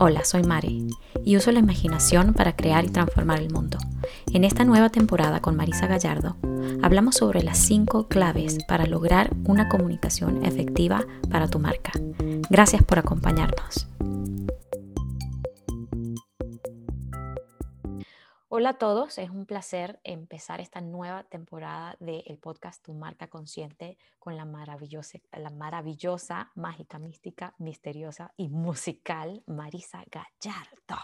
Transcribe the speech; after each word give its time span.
Hola, 0.00 0.24
soy 0.24 0.44
Mari 0.44 0.86
y 1.24 1.36
uso 1.36 1.50
la 1.50 1.58
imaginación 1.58 2.32
para 2.32 2.54
crear 2.54 2.84
y 2.84 2.88
transformar 2.88 3.40
el 3.40 3.52
mundo. 3.52 3.78
En 4.32 4.44
esta 4.44 4.64
nueva 4.64 4.90
temporada 4.90 5.40
con 5.40 5.56
Marisa 5.56 5.88
Gallardo, 5.88 6.36
hablamos 6.82 7.16
sobre 7.16 7.42
las 7.42 7.58
cinco 7.58 8.06
claves 8.06 8.58
para 8.68 8.86
lograr 8.86 9.34
una 9.44 9.68
comunicación 9.68 10.44
efectiva 10.44 11.04
para 11.28 11.48
tu 11.48 11.58
marca. 11.58 11.90
Gracias 12.48 12.84
por 12.84 13.00
acompañarnos. 13.00 13.88
Hola 18.60 18.70
a 18.70 18.78
todos, 18.78 19.18
es 19.18 19.30
un 19.30 19.46
placer 19.46 20.00
empezar 20.02 20.60
esta 20.60 20.80
nueva 20.80 21.22
temporada 21.22 21.96
del 22.00 22.38
podcast 22.38 22.84
Tu 22.84 22.92
Marca 22.92 23.28
Consciente 23.28 23.96
con 24.18 24.36
la 24.36 24.44
maravillosa, 24.46 25.20
la 25.30 25.50
maravillosa, 25.50 26.50
mágica, 26.56 26.98
mística, 26.98 27.54
misteriosa 27.58 28.34
y 28.36 28.48
musical 28.48 29.44
Marisa 29.46 30.04
Gallardo. 30.10 31.00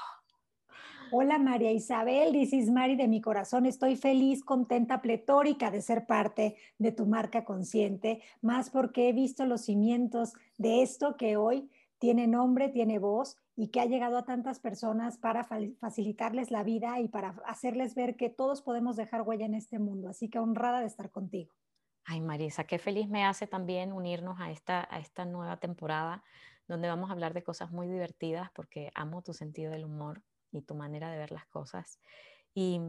Hola 1.12 1.38
María 1.38 1.70
Isabel, 1.70 2.33
this 2.33 2.69
Mari 2.73 2.97
de 2.97 3.06
mi 3.06 3.20
corazón. 3.20 3.66
Estoy 3.66 3.95
feliz, 3.95 4.42
contenta, 4.42 5.00
pletórica 5.00 5.70
de 5.70 5.80
ser 5.80 6.06
parte 6.06 6.56
de 6.78 6.91
tu 6.91 7.06
marca 7.06 7.45
consciente, 7.45 8.20
más 8.42 8.69
porque 8.69 9.09
he 9.09 9.12
visto 9.12 9.47
los 9.47 9.61
cimientos 9.61 10.33
de 10.59 10.83
esto 10.83 11.16
que 11.16 11.36
hoy 11.36 11.70
tiene 12.00 12.27
nombre, 12.27 12.69
tiene 12.69 12.98
voz 12.98 13.36
y 13.56 13.68
que 13.68 13.80
ha 13.80 13.86
llegado 13.86 14.18
a 14.18 14.24
tantas 14.24 14.58
personas 14.58 15.18
para 15.18 15.44
facilitarles 15.78 16.50
la 16.50 16.64
vida 16.64 17.00
y 17.00 17.08
para 17.08 17.36
hacerles 17.46 17.94
ver 17.94 18.16
que 18.16 18.28
todos 18.28 18.62
podemos 18.62 18.96
dejar 18.96 19.22
huella 19.22 19.46
en 19.46 19.54
este 19.54 19.78
mundo. 19.78 20.08
Así 20.08 20.28
que 20.28 20.38
honrada 20.38 20.80
de 20.80 20.86
estar 20.86 21.10
contigo. 21.10 21.54
Ay, 22.04 22.20
Marisa, 22.20 22.64
qué 22.64 22.78
feliz 22.78 23.08
me 23.08 23.24
hace 23.24 23.46
también 23.46 23.92
unirnos 23.92 24.40
a 24.40 24.50
esta, 24.50 24.86
a 24.90 24.98
esta 24.98 25.24
nueva 25.24 25.58
temporada 25.58 26.22
donde 26.66 26.88
vamos 26.88 27.10
a 27.10 27.12
hablar 27.12 27.34
de 27.34 27.42
cosas 27.42 27.70
muy 27.70 27.88
divertidas 27.88 28.50
porque 28.54 28.90
amo 28.94 29.22
tu 29.22 29.32
sentido 29.32 29.70
del 29.70 29.84
humor 29.84 30.22
y 30.50 30.62
tu 30.62 30.74
manera 30.74 31.11
de 31.11 31.18
ver 31.18 31.30
las 31.30 31.46
cosas. 31.46 32.00
Y, 32.55 32.80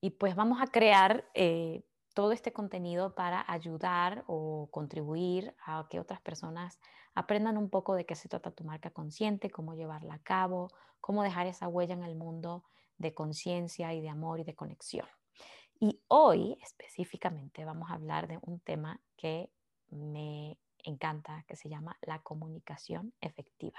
y 0.00 0.10
pues 0.10 0.34
vamos 0.34 0.60
a 0.60 0.66
crear 0.66 1.24
eh, 1.34 1.82
todo 2.14 2.32
este 2.32 2.52
contenido 2.52 3.14
para 3.14 3.44
ayudar 3.50 4.24
o 4.26 4.68
contribuir 4.70 5.54
a 5.64 5.86
que 5.90 6.00
otras 6.00 6.20
personas 6.20 6.78
aprendan 7.14 7.56
un 7.56 7.70
poco 7.70 7.94
de 7.94 8.06
qué 8.06 8.14
se 8.14 8.28
trata 8.28 8.50
tu 8.50 8.64
marca 8.64 8.90
consciente, 8.90 9.50
cómo 9.50 9.74
llevarla 9.74 10.14
a 10.14 10.22
cabo, 10.22 10.68
cómo 11.00 11.22
dejar 11.22 11.46
esa 11.46 11.68
huella 11.68 11.94
en 11.94 12.04
el 12.04 12.14
mundo 12.14 12.64
de 12.98 13.14
conciencia 13.14 13.92
y 13.92 14.00
de 14.00 14.08
amor 14.08 14.40
y 14.40 14.44
de 14.44 14.54
conexión. 14.54 15.06
Y 15.80 16.00
hoy 16.08 16.56
específicamente 16.62 17.64
vamos 17.64 17.90
a 17.90 17.94
hablar 17.94 18.28
de 18.28 18.38
un 18.42 18.60
tema 18.60 19.00
que 19.16 19.50
me 19.90 20.58
encanta, 20.84 21.44
que 21.48 21.56
se 21.56 21.68
llama 21.68 21.98
la 22.02 22.20
comunicación 22.20 23.12
efectiva. 23.20 23.78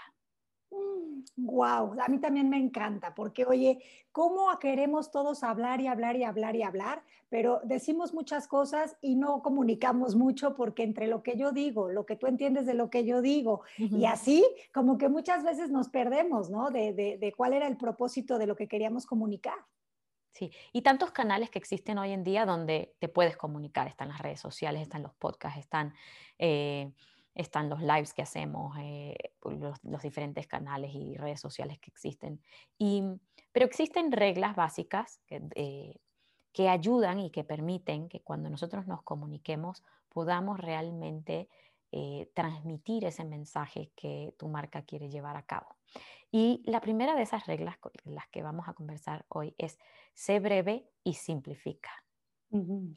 Wow, 1.35 1.95
a 1.99 2.07
mí 2.07 2.19
también 2.19 2.49
me 2.49 2.57
encanta, 2.57 3.16
porque 3.16 3.45
oye, 3.45 3.83
¿cómo 4.11 4.47
queremos 4.59 5.11
todos 5.11 5.43
hablar 5.43 5.81
y 5.81 5.88
hablar 5.88 6.16
y 6.16 6.23
hablar 6.23 6.55
y 6.55 6.63
hablar? 6.63 7.03
Pero 7.29 7.61
decimos 7.63 8.13
muchas 8.13 8.47
cosas 8.47 8.97
y 9.02 9.16
no 9.16 9.41
comunicamos 9.41 10.16
mucho 10.16 10.55
porque 10.55 10.83
entre 10.83 11.07
lo 11.07 11.23
que 11.23 11.35
yo 11.35 11.51
digo, 11.51 11.89
lo 11.89 12.05
que 12.05 12.16
tú 12.16 12.27
entiendes 12.27 12.66
de 12.66 12.75
lo 12.75 12.89
que 12.89 13.05
yo 13.05 13.21
digo, 13.21 13.61
y 13.77 14.05
así 14.05 14.45
como 14.73 14.97
que 14.97 15.09
muchas 15.09 15.44
veces 15.44 15.71
nos 15.71 15.89
perdemos, 15.89 16.49
¿no? 16.49 16.69
De, 16.69 16.94
de, 16.94 17.33
cuál 17.35 17.53
era 17.53 17.67
el 17.67 17.77
propósito 17.77 18.38
de 18.38 18.47
lo 18.47 18.55
que 18.55 18.67
queríamos 18.67 19.05
comunicar. 19.05 19.57
Sí, 20.31 20.51
y 20.71 20.81
tantos 20.81 21.11
canales 21.11 21.49
que 21.49 21.59
existen 21.59 21.97
hoy 21.97 22.11
en 22.11 22.23
día 22.23 22.45
donde 22.45 22.95
te 22.99 23.07
puedes 23.07 23.38
comunicar, 23.38 23.88
están 23.88 24.09
las 24.09 24.19
redes 24.19 24.39
sociales, 24.39 24.81
están 24.81 25.03
los 25.03 25.13
podcasts, 25.13 25.59
están... 25.59 25.94
Eh, 26.38 26.91
están 27.36 27.70
los 27.70 27.81
lives 27.81 28.14
que 28.14 28.22
hacemos, 28.22 28.76
eh, 28.80 29.16
los, 29.44 30.02
diferentes 30.02 30.48
canales 30.48 30.92
y 30.94 31.16
redes 31.17 31.40
sociales 31.40 31.80
que 31.80 31.90
existen. 31.90 32.42
Y, 32.78 33.03
pero 33.52 33.66
existen 33.66 34.12
reglas 34.12 34.56
básicas 34.56 35.20
que, 35.25 35.42
eh, 35.56 36.00
que, 36.52 36.70
ayudan 36.70 37.19
y 37.19 37.31
que 37.31 37.44
permiten 37.44 38.09
que 38.09 38.22
cuando 38.22 38.50
nosotros 38.50 38.88
nos 38.88 39.02
comuniquemos 39.02 39.84
podamos 40.09 40.59
realmente 40.59 41.50
eh, 41.96 42.31
transmitir 42.34 43.06
ese 43.06 43.24
mensaje 43.24 43.91
que 43.96 44.34
tu 44.40 44.47
marca 44.47 44.81
quiere 44.81 45.09
llevar 45.09 45.38
a 45.38 45.46
cabo. 45.46 45.75
Y 46.31 46.63
la 46.66 46.81
primera 46.81 47.16
de 47.16 47.22
esas 47.22 47.46
reglas 47.46 47.78
las 48.06 48.28
que 48.30 48.41
vamos 48.41 48.68
a 48.68 48.74
conversar 48.74 49.25
hoy 49.30 49.53
es 49.59 49.78
sé 50.16 50.40
breve 50.40 50.90
y 51.03 51.13
simplifica. 51.13 52.03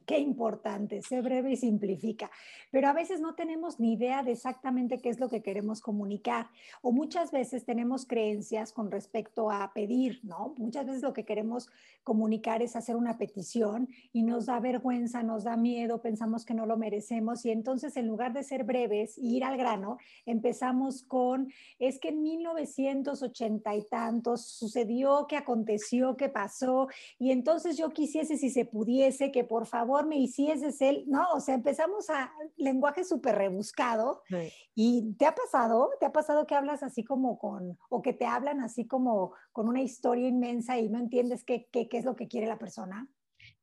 Qué 0.05 0.19
importante, 0.19 1.00
sé 1.00 1.22
breve 1.22 1.53
y 1.53 1.56
simplifica. 1.56 2.31
Pero 2.71 2.89
a 2.89 2.93
veces 2.93 3.21
no 3.21 3.34
tenemos 3.34 3.81
ni 3.81 3.94
idea 3.94 4.22
de 4.22 4.33
exactamente 4.33 4.99
qué 4.99 5.09
es 5.09 5.19
lo 5.19 5.31
que 5.31 5.43
queremos 5.43 5.81
comunicar. 5.81 6.49
O 6.83 6.93
muchas 6.93 7.33
veces 7.33 7.65
tenemos 7.65 8.05
creencias 8.05 8.72
con 8.72 8.91
respecto 8.91 9.50
a 9.50 9.72
pedir, 9.72 10.21
¿no? 10.25 10.55
Muchas 10.59 10.84
veces 10.84 11.03
lo 11.03 11.15
que 11.15 11.25
queremos 11.25 11.71
comunicar 12.05 12.61
es 12.61 12.77
hacer 12.77 12.97
una 12.97 13.16
petición 13.16 13.89
y 14.12 14.25
nos 14.25 14.45
da 14.45 14.61
vergüenza, 14.61 15.22
nos 15.22 15.45
da 15.45 15.56
miedo, 15.56 16.03
pensamos 16.03 16.45
que 16.45 16.53
no 16.53 16.66
lo 16.66 16.77
merecemos. 16.77 17.47
Y 17.47 17.50
entonces 17.50 17.97
en 17.97 18.06
lugar 18.06 18.34
de 18.34 18.45
ser 18.45 18.65
breves 18.65 19.16
y 19.16 19.39
ir 19.39 19.45
al 19.45 19.56
grano, 19.56 19.97
empezamos 20.27 21.03
con, 21.03 21.50
es 21.78 21.99
que 21.99 22.11
en 22.11 22.22
1980 22.22 23.75
y 23.75 23.83
tantos 23.84 24.45
sucedió, 24.45 25.27
que 25.27 25.37
aconteció, 25.37 26.16
que 26.19 26.28
pasó. 26.28 26.89
Y 27.19 27.31
entonces 27.31 27.78
yo 27.78 27.89
quisiese, 27.91 28.37
si 28.37 28.50
se 28.50 28.66
pudiese, 28.66 29.33
que 29.33 29.46
por 29.49 29.67
favor 29.67 30.07
me 30.07 30.17
hicieses 30.17 30.81
él, 30.81 31.05
¿no? 31.07 31.27
O 31.34 31.41
sea, 31.41 31.55
empezamos 31.55 32.11
a 32.11 32.33
lenguaje 32.57 33.05
súper 33.05 33.37
rebuscado. 33.37 34.23
¿Y 34.75 35.15
te 35.15 35.27
ha 35.27 35.34
pasado? 35.34 35.91
¿Te 36.01 36.07
ha 36.07 36.12
pasado 36.12 36.47
que 36.47 36.55
hablas 36.55 36.83
así 36.83 37.05
como 37.05 37.39
con, 37.39 37.79
o 37.89 38.03
que 38.03 38.12
te 38.12 38.27
hablan 38.27 38.61
así 38.61 38.87
como 38.87 39.33
con 39.53 39.69
una 39.69 39.83
historia 39.83 40.29
inmensa 40.29 40.79
y 40.79 40.89
no 40.89 40.99
entiendes 40.99 41.45
qué, 41.45 41.69
qué, 41.71 41.89
qué 41.89 41.99
es 41.99 42.05
lo 42.05 42.17
que 42.17 42.29
quiere 42.29 42.47
la 42.47 42.59
persona? 42.59 43.09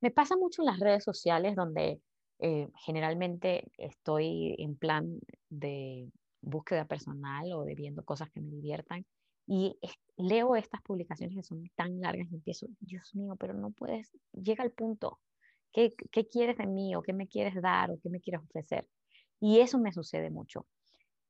Me 0.01 0.11
pasa 0.11 0.35
mucho 0.35 0.61
en 0.61 0.67
las 0.67 0.79
redes 0.79 1.03
sociales 1.03 1.55
donde 1.55 2.01
eh, 2.39 2.67
generalmente 2.85 3.71
estoy 3.77 4.55
en 4.57 4.75
plan 4.75 5.19
de 5.49 6.11
búsqueda 6.41 6.85
personal 6.85 7.51
o 7.53 7.63
de 7.63 7.75
viendo 7.75 8.03
cosas 8.03 8.29
que 8.31 8.41
me 8.41 8.49
diviertan 8.49 9.05
y 9.47 9.77
leo 10.17 10.55
estas 10.55 10.81
publicaciones 10.81 11.35
que 11.35 11.43
son 11.43 11.69
tan 11.75 11.99
largas 11.99 12.31
y 12.31 12.35
empiezo, 12.35 12.67
Dios 12.79 13.13
mío, 13.15 13.35
pero 13.37 13.53
no 13.53 13.71
puedes, 13.71 14.11
llega 14.31 14.63
al 14.63 14.71
punto, 14.71 15.19
¿Qué, 15.73 15.93
quieres 16.31 16.57
de 16.57 16.67
mí 16.67 16.95
o 16.95 17.01
qué 17.01 17.13
me 17.13 17.27
quieres 17.27 17.61
dar 17.61 17.91
o 17.91 17.99
qué 18.01 18.09
me 18.09 18.21
quieres 18.21 18.41
ofrecer? 18.41 18.87
Y 19.39 19.59
eso 19.59 19.79
me 19.79 19.91
sucede 19.91 20.29
mucho. 20.29 20.67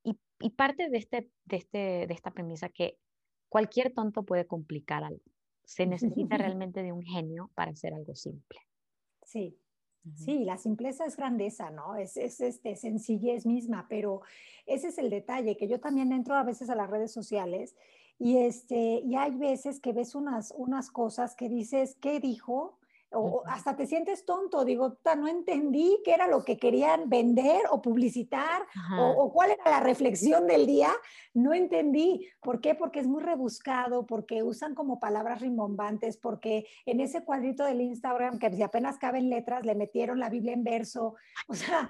Y, 0.03 0.49
parte 0.49 0.89
de, 0.89 0.97
este, 0.97 1.29
de, 1.45 1.55
este, 1.55 1.77
de 2.05 2.13
esta 2.13 2.31
premisa 2.31 2.67
que 2.67 2.97
cualquier 3.47 3.93
tonto 3.93 4.23
puede 4.23 4.45
complicar 4.45 5.03
algo. 5.03 5.21
Se 5.63 5.85
necesita 5.85 6.37
realmente 6.37 6.83
de 6.83 6.91
un 6.91 7.01
genio 7.01 7.49
para 7.55 7.71
hacer 7.71 7.93
algo 7.93 8.13
simple. 8.13 8.59
Sí, 9.23 9.57
Sí, 10.15 10.43
la 10.43 10.57
simpleza 10.57 11.05
es 11.05 11.15
grandeza, 11.15 11.71
¿no? 11.71 11.95
Es, 11.95 12.17
es 12.17 12.41
este, 12.41 12.75
sencillez 12.75 13.45
misma, 13.45 13.87
pero 13.89 14.21
ese 14.65 14.89
es 14.89 14.97
el 14.97 15.09
detalle, 15.09 15.55
que 15.55 15.69
yo 15.69 15.79
también 15.79 16.11
entro 16.11 16.35
a 16.35 16.43
veces 16.43 16.69
a 16.69 16.75
las 16.75 16.89
redes 16.89 17.13
sociales 17.13 17.73
y, 18.19 18.37
este, 18.37 18.99
y 18.99 19.15
hay 19.15 19.31
veces 19.37 19.79
que 19.79 19.93
ves 19.93 20.13
unas, 20.13 20.53
unas 20.57 20.91
cosas 20.91 21.35
que 21.35 21.47
dices, 21.47 21.95
¿qué 22.01 22.19
dijo? 22.19 22.79
O 23.13 23.43
hasta 23.45 23.75
te 23.75 23.85
sientes 23.85 24.25
tonto, 24.25 24.65
digo, 24.65 24.97
no 25.17 25.27
entendí 25.27 25.99
qué 26.03 26.13
era 26.13 26.27
lo 26.27 26.43
que 26.43 26.57
querían 26.57 27.09
vender 27.09 27.61
o 27.71 27.81
publicitar 27.81 28.63
o, 28.99 29.31
cuál 29.31 29.51
era 29.51 29.69
la 29.69 29.79
reflexión 29.79 30.47
del 30.47 30.65
día, 30.65 30.91
no 31.33 31.53
entendí. 31.53 32.27
¿Por 32.41 32.61
qué? 32.61 32.75
Porque 32.75 32.99
es 32.99 33.07
muy 33.07 33.21
rebuscado, 33.21 34.05
porque 34.05 34.43
usan 34.43 34.75
como 34.75 34.99
palabras 34.99 35.41
rimbombantes, 35.41 36.17
porque 36.17 36.65
en 36.85 36.99
ese 36.99 37.23
cuadrito 37.23 37.63
del 37.65 37.81
Instagram, 37.81 38.39
que 38.39 38.51
si 38.51 38.61
apenas 38.61 38.97
caben 38.97 39.29
letras, 39.29 39.65
le 39.65 39.75
metieron 39.75 40.19
la 40.19 40.29
Biblia 40.29 40.53
en 40.53 40.63
verso, 40.63 41.15
o 41.47 41.53
sea, 41.53 41.89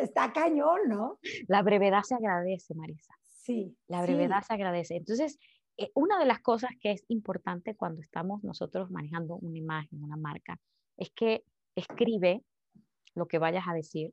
está 0.00 0.32
cañón, 0.32 0.80
¿no? 0.88 1.18
La 1.48 1.62
brevedad 1.62 2.02
se 2.02 2.14
agradece, 2.14 2.74
Marisa. 2.74 3.14
Sí. 3.22 3.76
La 3.86 4.02
brevedad 4.02 4.42
se 4.42 4.54
agradece. 4.54 4.96
Entonces, 4.96 5.38
eh, 5.76 5.90
una 5.94 6.18
de 6.18 6.26
las 6.26 6.40
cosas 6.40 6.70
que 6.80 6.92
es 6.92 7.04
importante 7.08 7.74
cuando 7.74 8.00
estamos 8.00 8.42
nosotros 8.42 8.90
manejando 8.90 9.36
una 9.36 9.58
imagen, 9.58 10.02
una 10.02 10.16
marca, 10.16 10.58
es 10.96 11.10
que 11.10 11.44
escribe 11.74 12.42
lo 13.14 13.26
que 13.26 13.38
vayas 13.38 13.64
a 13.68 13.74
decir, 13.74 14.12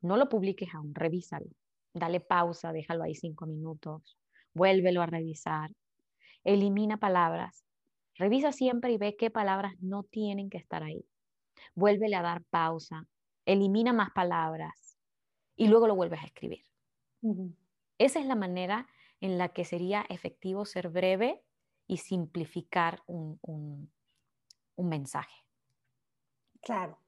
no 0.00 0.16
lo 0.16 0.28
publiques 0.28 0.74
aún, 0.74 0.94
revísalo, 0.94 1.50
dale 1.92 2.20
pausa, 2.20 2.72
déjalo 2.72 3.04
ahí 3.04 3.14
cinco 3.14 3.46
minutos, 3.46 4.18
vuélvelo 4.54 5.02
a 5.02 5.06
revisar, 5.06 5.70
elimina 6.42 6.98
palabras, 6.98 7.64
revisa 8.14 8.52
siempre 8.52 8.92
y 8.92 8.98
ve 8.98 9.16
qué 9.16 9.30
palabras 9.30 9.74
no 9.80 10.04
tienen 10.04 10.50
que 10.50 10.58
estar 10.58 10.82
ahí, 10.82 11.04
vuélvele 11.74 12.16
a 12.16 12.22
dar 12.22 12.44
pausa, 12.44 13.06
elimina 13.46 13.92
más 13.92 14.10
palabras 14.12 14.96
y 15.56 15.68
luego 15.68 15.86
lo 15.86 15.96
vuelves 15.96 16.22
a 16.22 16.26
escribir. 16.26 16.64
Esa 17.98 18.20
es 18.20 18.26
la 18.26 18.34
manera 18.34 18.86
en 19.24 19.38
la 19.38 19.48
que 19.48 19.64
sería 19.64 20.04
efectivo 20.10 20.66
ser 20.66 20.90
breve 20.90 21.42
y 21.86 21.96
simplificar 21.96 23.00
un, 23.06 23.90
mensaje. 24.76 25.46
Claro. 26.60 26.98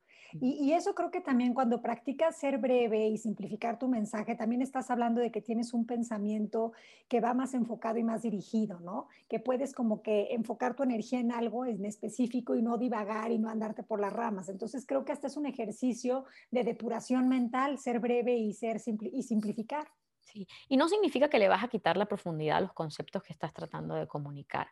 Y, 0.41 0.73
eso 0.73 0.95
creo 0.95 1.11
que 1.11 1.21
también 1.21 1.53
cuando 1.53 1.83
practicas 1.83 2.39
ser 2.39 2.57
breve 2.57 3.09
y 3.09 3.19
simplificar 3.19 3.79
tu 3.79 3.87
mensaje, 3.89 4.35
también 4.35 4.63
estás 4.63 4.91
hablando 4.91 5.21
de 5.21 5.31
que 5.31 5.43
tienes 5.43 5.75
un 5.75 5.85
pensamiento 5.85 6.73
que 7.07 7.21
va 7.21 7.35
más 7.35 7.53
enfocado 7.53 7.99
y 7.99 8.05
más 8.05 8.23
dirigido, 8.23 8.81
¿no? 8.81 9.09
Que 9.29 9.39
puedes 9.39 9.75
como 9.75 10.01
que 10.01 10.29
enfocar 10.33 10.75
tu 10.75 10.85
energía 10.85 11.21
en 11.21 11.33
algo 11.33 11.67
en 11.67 11.85
específico 11.85 12.55
y 12.55 12.63
no 12.63 12.79
divagar 12.79 13.31
y 13.31 13.39
no 13.39 13.51
andarte 13.51 13.83
por 13.83 14.01
las 14.01 14.13
ramas. 14.15 14.49
Entonces 14.49 14.87
creo 14.87 15.05
que 15.05 15.13
hasta 15.13 15.27
es 15.27 15.37
un 15.37 15.45
ejercicio 15.45 16.25
de 16.51 16.65
depuración 16.65 17.29
mental, 17.29 17.79
ser 17.79 18.01
breve 18.01 18.39
y, 18.39 18.55
ser 18.55 18.81
y 19.13 19.23
simplificar. 19.23 19.87
Sí, 20.27 20.47
y 20.69 20.77
no 20.77 20.89
significa 20.89 21.31
que 21.31 21.39
le 21.39 21.49
vas 21.49 21.65
a 21.65 21.69
quitar 21.69 21.97
la 21.97 22.07
profundidad 22.07 22.59
a 22.59 22.61
los 22.61 22.73
conceptos 22.73 23.23
que 23.23 23.33
estás 23.33 23.55
tratando 23.55 23.95
de 23.95 24.07
comunicar. 24.07 24.69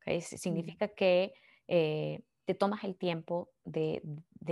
¿okay? 0.00 0.20
Significa 0.20 0.88
que... 0.88 1.32
Eh, 1.68 2.22
te 2.44 2.54
tomas 2.54 2.84
el 2.84 2.96
tiempo 2.96 3.50
de, 3.64 4.02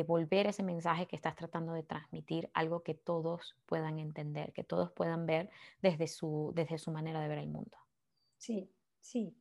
volver 0.06 0.46
ese 0.46 0.62
mensaje 0.62 1.06
que 1.06 1.16
estás 1.16 1.37
tratando 1.37 1.75
de 1.75 1.82
transmitir, 1.82 2.50
algo 2.54 2.82
que 2.82 2.94
todos 2.94 3.54
puedan 3.66 3.99
entender, 3.99 4.52
que 4.52 4.64
todos 4.64 4.90
puedan 4.93 5.26
ver 5.26 5.50
desde 5.82 6.06
su, 6.06 6.52
desde 6.55 6.78
su 6.78 6.90
manera 6.90 7.20
de 7.20 7.28
ver 7.28 7.38
el 7.38 7.48
mundo. 7.48 7.76
Sí, 8.38 8.70
sí. 9.00 9.37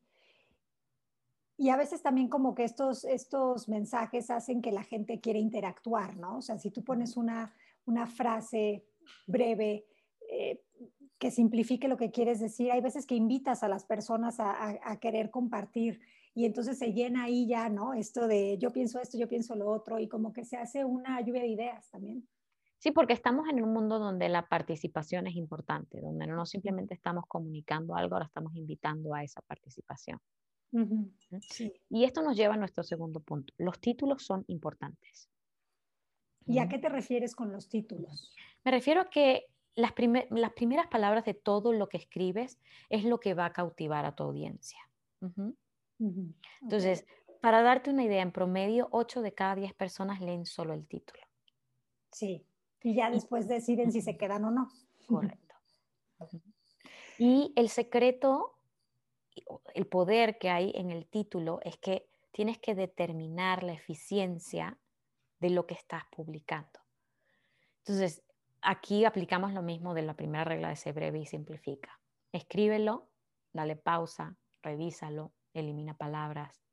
Y 1.57 1.69
a 1.69 1.77
veces 1.77 2.01
también 2.01 2.27
como 2.27 2.53
que 2.53 2.63
estos, 2.63 3.05
estos 3.05 3.69
mensajes 3.69 4.29
hacen 4.29 4.61
que 4.61 4.71
la 4.71 4.83
gente 4.83 5.21
quiera 5.21 5.39
interactuar, 5.39 6.17
¿no? 6.17 6.37
O 6.37 6.41
sea, 6.41 6.57
si 6.57 6.71
tú 6.71 6.83
pones 6.83 7.15
una, 7.15 7.55
una 7.85 8.07
frase 8.07 8.83
breve, 9.27 9.85
eh, 10.29 10.61
que 11.21 11.29
simplifique 11.29 11.87
lo 11.87 11.97
que 11.97 12.09
quieres 12.09 12.39
decir, 12.39 12.71
hay 12.71 12.81
veces 12.81 13.05
que 13.05 13.13
invitas 13.13 13.61
a 13.61 13.67
las 13.67 13.85
personas 13.85 14.39
a, 14.39 14.79
a 14.83 14.99
querer 14.99 15.29
compartir 15.29 16.01
y 16.33 16.45
entonces 16.45 16.79
se 16.79 16.93
llena 16.93 17.25
ahí 17.25 17.45
ya, 17.45 17.69
¿no? 17.69 17.93
Esto 17.93 18.27
de 18.27 18.57
yo 18.57 18.71
pienso 18.71 18.99
esto, 18.99 19.19
yo 19.19 19.27
pienso 19.27 19.53
lo 19.55 19.69
otro 19.69 19.99
y 19.99 20.07
como 20.07 20.33
que 20.33 20.43
se 20.43 20.57
hace 20.57 20.83
una 20.83 21.21
lluvia 21.21 21.43
de 21.43 21.49
ideas 21.49 21.87
también. 21.91 22.27
Sí, 22.79 22.89
porque 22.89 23.13
estamos 23.13 23.47
en 23.49 23.63
un 23.63 23.71
mundo 23.71 23.99
donde 23.99 24.29
la 24.29 24.47
participación 24.47 25.27
es 25.27 25.35
importante, 25.35 26.01
donde 26.01 26.25
no 26.25 26.43
simplemente 26.47 26.95
estamos 26.95 27.25
comunicando 27.27 27.93
algo, 27.93 28.15
ahora 28.15 28.25
estamos 28.25 28.55
invitando 28.55 29.13
a 29.13 29.23
esa 29.23 29.41
participación. 29.41 30.19
Y 31.87 32.03
esto 32.03 32.23
nos 32.23 32.35
lleva 32.35 32.55
a 32.55 32.57
nuestro 32.57 32.81
segundo 32.81 33.19
punto. 33.19 33.53
Los 33.59 33.79
títulos 33.79 34.25
son 34.25 34.43
importantes. 34.47 35.29
¿Y 36.47 36.57
a 36.57 36.67
qué 36.67 36.79
te 36.79 36.89
refieres 36.89 37.35
con 37.35 37.51
los 37.51 37.69
títulos? 37.69 38.33
Me 38.63 38.71
refiero 38.71 39.01
a 39.01 39.09
que 39.11 39.45
las, 39.75 39.93
las 40.29 40.53
primeras 40.53 40.87
palabras 40.87 41.25
de 41.25 41.33
todo 41.33 41.73
lo 41.73 41.89
que 41.89 41.97
escribes 41.97 42.59
es 42.89 43.03
lo 43.03 43.19
que 43.19 43.33
va 43.33 43.45
a 43.45 43.53
cautivar 43.53 44.05
a 44.05 44.15
tu 44.15 44.23
audiencia. 44.23 44.79
Entonces, 46.61 47.05
para 47.41 47.61
darte 47.61 47.89
una 47.89 48.03
idea, 48.03 48.21
en 48.21 48.31
promedio, 48.31 48.87
8 48.91 49.21
de 49.21 49.33
cada 49.33 49.55
10 49.55 49.73
personas 49.73 50.21
leen 50.21 50.45
solo 50.45 50.73
el 50.73 50.87
título. 50.87 51.21
Sí, 52.11 52.45
y 52.83 52.95
ya 52.95 53.09
después 53.09 53.47
deciden 53.47 53.91
si 53.91 54.01
se 54.01 54.17
quedan 54.17 54.45
o 54.45 54.51
no. 54.51 54.69
Correcto. 55.07 55.55
Y 57.17 57.53
el 57.55 57.69
secreto, 57.69 58.57
el 59.73 59.87
poder 59.87 60.37
que 60.37 60.49
hay 60.49 60.71
en 60.75 60.91
el 60.91 61.07
título 61.07 61.59
es 61.63 61.77
que 61.77 62.09
tienes 62.31 62.59
que 62.59 62.75
determinar 62.75 63.63
la 63.63 63.73
eficiencia 63.73 64.77
de 65.39 65.49
lo 65.49 65.65
que 65.65 65.73
estás 65.73 66.03
publicando. 66.11 66.79
Entonces, 67.79 68.23
aquí 68.61 69.05
aplicamos 69.05 69.53
lo 69.53 69.61
mismo 69.61 69.93
de 69.93 70.03
la 70.03 70.15
primera 70.15 70.43
regla 70.43 70.69
de 70.69 70.75
ser 70.75 70.93
breve 70.93 71.19
y 71.19 71.25
simplifica. 71.25 71.99
Escríbelo, 72.31 73.09
dale 73.53 73.75
pausa, 73.75 74.37
revísalo, 74.61 75.33
elimina 75.53 75.95
palabras, 75.95 76.63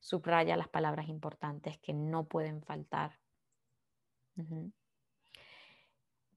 subraya 0.00 0.56
las 0.56 0.68
palabras 0.68 1.08
importantes 1.08 1.78
que 1.78 1.92
no 1.92 2.24
pueden 2.24 2.62
faltar. 2.62 3.18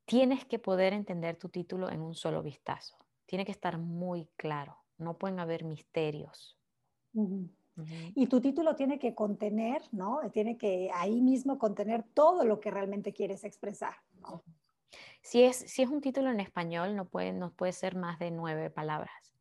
Tienes 0.05 0.45
que 0.45 0.59
poder 0.59 0.93
entender 0.93 1.37
tu 1.37 1.49
título 1.49 1.89
en 1.89 2.01
un 2.01 2.13
solo 2.13 2.41
vistazo. 2.43 2.97
Tiene 3.25 3.45
que 3.45 3.51
estar 3.51 3.77
muy 3.77 4.29
claro. 4.37 4.77
No 4.97 5.17
pueden 5.17 5.39
haber 5.39 5.63
misterios. 5.63 6.57
Y 8.15 8.27
tu 8.27 8.41
título 8.41 8.75
tiene 8.75 8.99
que 8.99 9.13
contener, 9.13 9.81
¿no? 9.91 10.21
Tiene 10.31 10.57
que 10.57 10.89
ahí 10.93 11.21
mismo 11.21 11.59
contener 11.59 12.03
todo 12.13 12.45
lo 12.45 12.59
que 12.59 12.71
realmente 12.71 13.13
quieres 13.13 13.43
expresar. 13.43 13.95
Si, 15.21 15.43
es, 15.43 15.57
si 15.57 15.81
es 15.81 15.89
un 15.89 16.01
título 16.01 16.31
en 16.31 16.39
español, 16.39 16.95
no 16.95 17.05
puede, 17.05 17.33
no 17.33 17.51
puede 17.51 17.73
ser 17.73 17.95
más 17.95 18.19
de 18.19 18.31
nueve 18.31 18.69
palabras. 18.69 19.35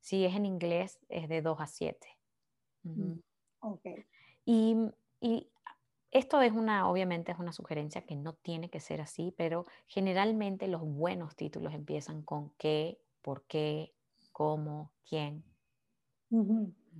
Si 0.00 0.24
es 0.24 0.34
en 0.34 0.46
inglés, 0.46 0.98
es 1.08 1.28
de 1.28 1.42
2 1.42 1.60
a 1.60 1.66
7. 1.66 2.08
Mm, 2.84 3.12
y, 4.44 4.76
y, 5.20 5.50
esto 6.10 6.40
es 6.40 6.52
una, 6.52 6.88
obviamente 6.88 7.32
es 7.32 7.38
una 7.38 7.52
sugerencia 7.52 8.02
que 8.02 8.16
no 8.16 8.32
tiene 8.32 8.70
que 8.70 8.80
ser 8.80 9.00
así, 9.00 9.34
pero 9.36 9.66
generalmente 9.86 10.66
los 10.66 10.82
buenos 10.82 11.36
títulos 11.36 11.74
empiezan 11.74 12.22
con 12.22 12.50
qué, 12.56 12.98
por 13.20 13.44
qué, 13.44 13.92
cómo, 14.32 14.90
quién. 15.06 15.44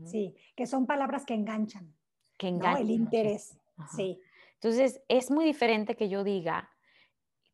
Sí, 0.05 0.35
que 0.55 0.67
son 0.67 0.87
palabras 0.87 1.25
que 1.25 1.35
enganchan. 1.35 1.95
Que 2.37 2.49
enganchan. 2.49 2.83
El 2.83 2.91
interés. 2.91 3.59
Sí. 3.97 4.21
Entonces, 4.55 5.01
es 5.09 5.31
muy 5.31 5.45
diferente 5.45 5.97
que 5.97 6.09
yo 6.09 6.25
diga, 6.25 6.71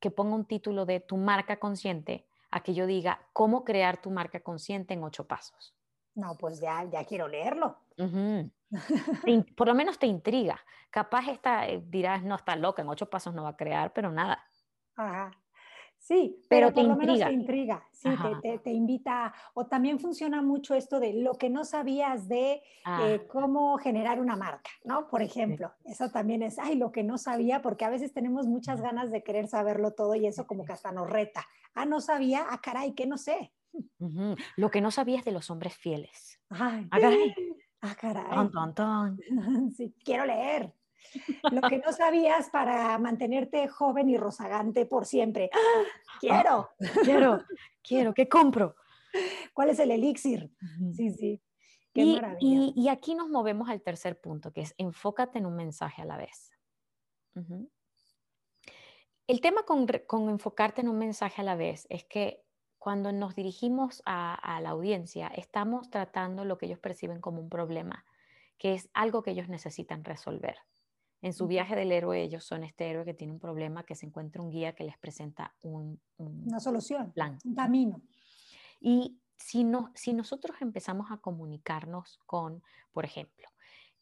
que 0.05 0.11
ponga 0.11 0.35
un 0.35 0.45
título 0.45 0.85
de 0.85 1.01
tu 1.01 1.17
marca 1.17 1.57
consciente, 1.57 2.27
a 2.51 2.63
que 2.63 2.75
yo 2.75 2.87
diga 2.87 3.27
cómo 3.33 3.65
crear 3.65 4.03
tu 4.03 4.11
marca 4.11 4.41
consciente 4.41 4.93
en 4.93 5.03
ocho 5.03 5.27
pasos. 5.27 5.75
No, 6.15 6.37
pues 6.37 6.61
ya, 6.61 6.85
ya 6.93 7.07
quiero 7.07 7.27
leerlo. 7.27 7.79
por 9.57 9.67
lo 9.67 9.75
menos 9.75 9.99
te 9.99 10.07
intriga. 10.07 10.61
Capaz 10.91 11.29
esta, 11.29 11.67
eh, 11.69 11.83
dirás, 11.87 12.23
no, 12.23 12.35
está 12.35 12.55
loca, 12.55 12.83
en 12.83 12.91
ocho 12.91 13.09
pasos 13.09 13.33
no 13.33 13.45
va 13.45 13.49
a 13.49 13.57
crear, 13.57 13.95
pero 13.95 14.13
nada. 14.13 14.45
Ajá. 14.95 15.31
Sí, 16.05 16.37
pero, 16.51 16.71
por 16.71 16.85
lo 16.85 16.97
menos 16.97 17.19
te 17.19 17.33
intriga, 17.33 17.83
sí, 17.91 18.11
te, 18.43 18.59
te, 18.59 18.71
invita, 18.71 19.33
o 19.55 19.65
también 19.65 19.99
funciona 19.99 20.43
mucho 20.43 20.75
esto 20.75 21.01
de 21.01 21.15
lo 21.15 21.33
que 21.39 21.49
no 21.49 21.65
sabías 21.65 22.29
de 22.29 22.61
ah. 22.85 23.01
eh, 23.05 23.27
cómo 23.27 23.79
generar 23.79 24.21
una 24.21 24.37
marca, 24.37 24.71
¿no? 24.85 25.09
Por 25.09 25.23
ejemplo, 25.23 25.73
eso 25.87 26.11
también 26.11 26.43
es, 26.43 26.59
ay, 26.59 26.77
lo 26.77 26.93
que 26.93 27.03
no 27.03 27.17
sabía, 27.17 27.63
porque 27.63 27.87
a 27.87 27.89
veces 27.89 28.13
tenemos 28.13 28.47
muchas 28.47 28.83
ganas 28.83 29.11
de 29.11 29.23
querer 29.23 29.49
saberlo 29.49 29.93
todo 29.93 30.15
y 30.15 30.27
eso 30.27 30.47
como 30.47 30.67
que 30.67 30.75
hasta 30.75 30.93
nos 30.93 31.09
reta. 31.09 31.47
Ah, 31.75 31.87
no 31.87 32.03
sabía, 32.03 32.45
ah, 32.51 32.61
caray, 32.61 32.93
que 32.93 33.07
no 33.07 33.17
sé. 33.17 33.55
Lo 34.57 34.71
que 34.71 34.83
no 34.83 34.91
sabías 34.91 35.25
de 35.25 35.33
los 35.33 35.49
hombres 35.49 35.75
fieles. 35.75 36.39
Ay, 36.51 36.87
ah, 36.91 37.01
caray. 37.01 37.35
Ah, 37.81 37.95
caray. 37.99 38.51
Ton, 38.75 39.19
sí, 39.75 39.95
quiero 40.05 40.27
leer. 40.27 40.71
Lo 41.51 41.69
que 41.69 41.79
no 41.79 41.93
sabías 41.93 42.51
para 42.51 42.99
mantenerte 42.99 43.69
joven 43.69 44.09
y 44.09 44.17
rozagante 44.17 44.87
por 44.87 45.07
siempre. 45.07 45.51
¡Ah! 45.53 45.59
Quiero. 46.21 46.71
quiero, 47.03 47.45
quiero, 47.83 48.15
¿qué 48.15 48.29
compro? 48.29 48.77
¿Cuál 49.53 49.71
es 49.71 49.79
el 49.79 49.91
elixir? 49.91 50.51
Sí, 50.95 51.11
sí. 51.11 51.43
Qué 51.93 52.03
y, 52.03 52.15
maravilla. 52.15 52.73
Y, 52.75 52.89
aquí 52.89 53.15
nos 53.15 53.29
movemos 53.29 53.69
al 53.69 53.83
tercer 53.83 54.21
punto, 54.21 54.53
que 54.53 54.63
es 54.63 54.75
enfócate 54.79 55.39
en 55.39 55.47
un 55.47 55.57
mensaje 55.57 56.03
a 56.03 56.05
la 56.05 56.17
vez. 56.17 56.51
El 59.27 59.41
tema 59.41 59.63
con, 59.65 59.87
con, 60.07 60.29
enfocarte 60.29 60.81
en 60.81 60.89
un 60.89 60.99
mensaje 60.99 61.43
a 61.43 61.45
la 61.45 61.57
vez 61.57 61.87
es 61.91 62.05
que 62.05 62.43
cuando 62.79 63.13
nos 63.13 63.35
dirigimos 63.35 64.03
a, 64.05 64.35
a 64.35 64.61
la 64.61 64.71
audiencia, 64.71 65.29
estamos 65.29 65.91
tratando 65.91 66.45
lo 66.45 66.59
que 66.59 66.67
ellos 66.67 66.79
perciben 66.79 67.21
como 67.21 67.41
un 67.41 67.49
problema, 67.49 68.05
que 68.59 68.75
es 68.75 68.91
algo 68.93 69.23
que 69.23 69.31
ellos 69.31 69.49
necesitan 69.49 70.05
resolver. 70.05 70.57
En 71.25 71.33
su 71.33 71.47
viaje 71.47 71.75
del 71.75 71.91
héroe, 71.91 72.21
ellos 72.21 72.45
son 72.45 72.65
este 72.65 72.87
héroe 72.87 73.07
que 73.07 73.15
tiene 73.15 73.33
un 73.33 73.41
problema, 73.41 73.83
que 73.83 73.95
se 73.95 74.05
encuentra 74.05 74.43
un 74.43 74.51
guía 74.51 74.75
que 74.75 74.85
les 74.85 74.99
presenta 74.99 75.55
un, 75.63 75.99
una 76.19 76.61
solución, 76.61 77.13
plan. 77.13 77.39
un 77.47 77.55
camino. 77.55 78.03
Y 78.79 79.19
si, 79.35 79.65
no, 79.65 79.91
si 79.95 80.13
nosotros 80.13 80.59
empezamos 80.61 81.11
a 81.11 81.17
comunicarnos 81.17 82.19
con, 82.27 82.63
por 82.93 83.07
ejemplo, 83.07 83.49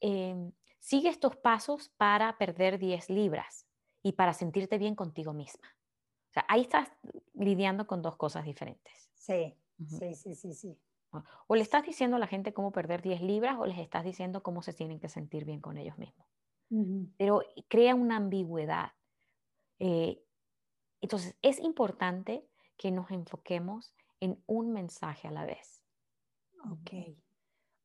em, 0.01 0.51
sigue 0.81 1.11
estos 1.11 1.37
pasos 1.37 1.91
para 1.97 2.37
perder 2.39 2.81
10 2.81 3.09
libras 3.09 3.69
y 4.03 4.15
para 4.15 4.33
sentirte 4.33 4.77
bien 4.77 4.97
contigo 4.97 5.33
misma. 5.33 5.69
O 6.29 6.33
sea, 6.33 6.45
ahí 6.49 6.63
estás 6.63 6.89
lidiando 7.35 7.87
con 7.87 8.03
dos 8.03 8.17
cosas 8.17 8.45
diferentes. 8.45 9.13
Sí, 9.15 9.55
sí, 9.87 10.17
sí, 10.17 10.35
sí, 10.35 10.55
sí. 10.55 10.77
O 11.47 11.55
le 11.55 11.63
estás 11.63 11.85
diciendo 11.85 12.17
a 12.17 12.19
la 12.19 12.27
gente 12.27 12.53
cómo 12.53 12.73
perder 12.73 13.01
10 13.01 13.23
libras 13.23 13.59
o 13.61 13.67
les 13.67 13.79
estás 13.79 14.03
diciendo 14.03 14.43
cómo 14.43 14.61
se 14.61 14.73
tienen 14.73 14.99
que 14.99 15.09
sentir 15.09 15.45
bien 15.45 15.61
con 15.61 15.79
ellos 15.79 15.97
mismos 15.99 16.27
pero 17.17 17.43
crea 17.69 17.95
una 17.95 18.17
ambigüedad. 18.17 18.93
Eh, 19.79 20.23
entonces, 21.01 21.37
es 21.43 21.59
importante 21.59 22.47
que 22.77 22.91
nos 22.91 23.11
enfoquemos 23.11 23.95
en 24.21 24.43
un 24.47 24.73
mensaje 24.73 25.29
a 25.29 25.33
la 25.33 25.45
vez. 25.45 25.85
Ok, 26.71 27.17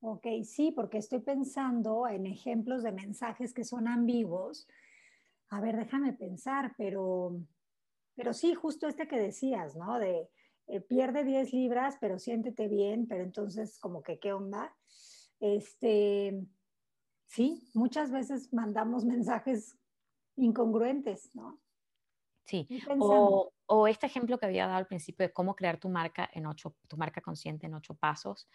ok, 0.02 0.28
sí, 0.44 0.72
porque 0.72 1.00
estoy 1.00 1.20
pensando 1.20 2.08
en 2.08 2.28
ejemplos 2.28 2.84
de 2.84 2.92
mensajes 2.92 3.54
que 3.54 3.64
son 3.64 3.88
ambiguos. 3.88 4.68
A 5.50 5.60
ver, 5.62 5.78
déjame 5.78 6.14
pensar, 6.14 6.76
pero, 6.78 7.40
pero 8.16 8.34
sí, 8.34 8.54
justo 8.54 8.88
este 8.88 9.08
que 9.08 9.20
decías, 9.20 9.76
¿no? 9.76 9.98
De 9.98 10.30
eh, 10.68 10.82
pierde 10.82 11.24
10 11.24 11.54
libras, 11.54 11.98
pero 12.00 12.20
siéntete 12.20 12.68
bien, 12.68 13.08
pero 13.08 13.24
entonces 13.24 13.80
como 13.80 14.04
que, 14.04 14.20
¿qué 14.20 14.34
onda? 14.34 14.76
Este, 15.40 16.40
Sí, 17.28 17.70
muchas 17.74 18.12
veces 18.12 18.52
mandamos 18.54 19.06
mensajes 19.06 19.78
incongruentes, 20.36 21.34
¿no? 21.36 21.60
Sí, 22.46 22.68
o, 23.00 23.52
o, 23.66 23.88
este 23.90 24.06
ejemplo 24.06 24.38
que 24.38 24.46
había 24.46 24.68
dado 24.68 24.78
al 24.78 24.88
principio 24.88 25.28
de 25.28 25.34
cómo 25.34 25.56
crear 25.56 25.80
tu 25.80 25.90
marca 25.90 26.30
en 26.34 26.46
ocho, 26.46 26.76
tu 26.88 26.96
marca 26.96 27.20
consciente 27.20 27.66
en 27.68 27.74
ocho 27.74 27.94
pasos, 27.94 28.48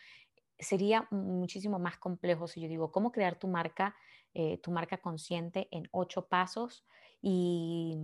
sería 0.59 1.07
muchísimo 1.11 1.79
más 1.79 1.99
complejo 1.99 2.47
si 2.47 2.63
yo 2.63 2.69
digo 2.69 2.91
cómo 2.91 3.13
crear 3.13 3.39
tu 3.39 3.49
marca, 3.49 3.95
eh, 4.33 4.59
tu 4.59 4.71
marca 4.71 4.97
consciente 4.97 5.69
en 5.71 5.89
ocho 5.93 6.27
pasos 6.27 6.87
y, 7.21 7.99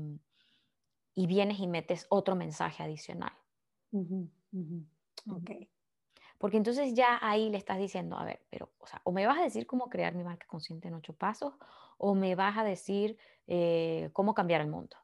y, 1.15 1.27
vienes 1.27 1.59
y 1.59 1.67
metes 1.67 2.07
otro 2.11 2.37
mensaje 2.37 2.83
adicional. 2.83 3.33
Porque 6.39 6.57
entonces 6.57 6.95
ya 6.95 7.19
ahí 7.21 7.51
le 7.51 7.59
estás 7.59 7.79
diciendo, 7.79 8.17
a 8.17 8.25
ver, 8.25 8.41
pero, 8.49 8.71
o 8.79 8.87
sea, 8.87 9.01
o 9.05 9.13
me 9.13 9.27
vas 9.27 9.39
a 9.39 9.43
decir 9.43 9.67
cómo 9.67 9.91
crear 9.91 10.15
mi 10.15 10.23
marca 10.23 10.47
consciente 10.47 10.89
en 10.89 10.95
ocho 10.95 11.13
pasos, 11.13 11.55
o 11.99 12.15
me 12.15 12.35
vas 12.37 12.57
a 12.57 12.65
decir 12.65 13.19
eh, 13.47 14.11
cómo 14.13 14.35
cambiar 14.35 14.61
el 14.61 14.69
mundo. 14.69 14.97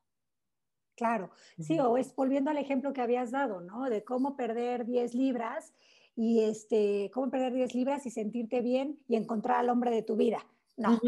Claro, 0.97 1.31
sí, 1.59 1.81
o 1.81 1.97
es 1.97 2.15
volviendo 2.15 2.53
al 2.53 2.57
ejemplo 2.57 2.93
que 2.93 3.01
habías 3.01 3.33
dado, 3.33 3.61
¿no? 3.61 3.91
De 3.91 4.05
cómo 4.05 4.37
perder 4.37 4.87
10 4.87 5.15
libras 5.15 5.75
y 6.15 6.45
este, 6.45 7.11
cómo 7.13 7.31
perder 7.31 7.53
10 7.53 7.75
libras 7.75 8.07
y 8.07 8.11
sentirte 8.11 8.61
bien 8.61 9.01
y 9.09 9.17
encontrar 9.17 9.59
al 9.59 9.71
hombre 9.71 9.91
de 9.91 10.03
tu 10.03 10.15
vida. 10.15 10.47
No, 10.77 11.01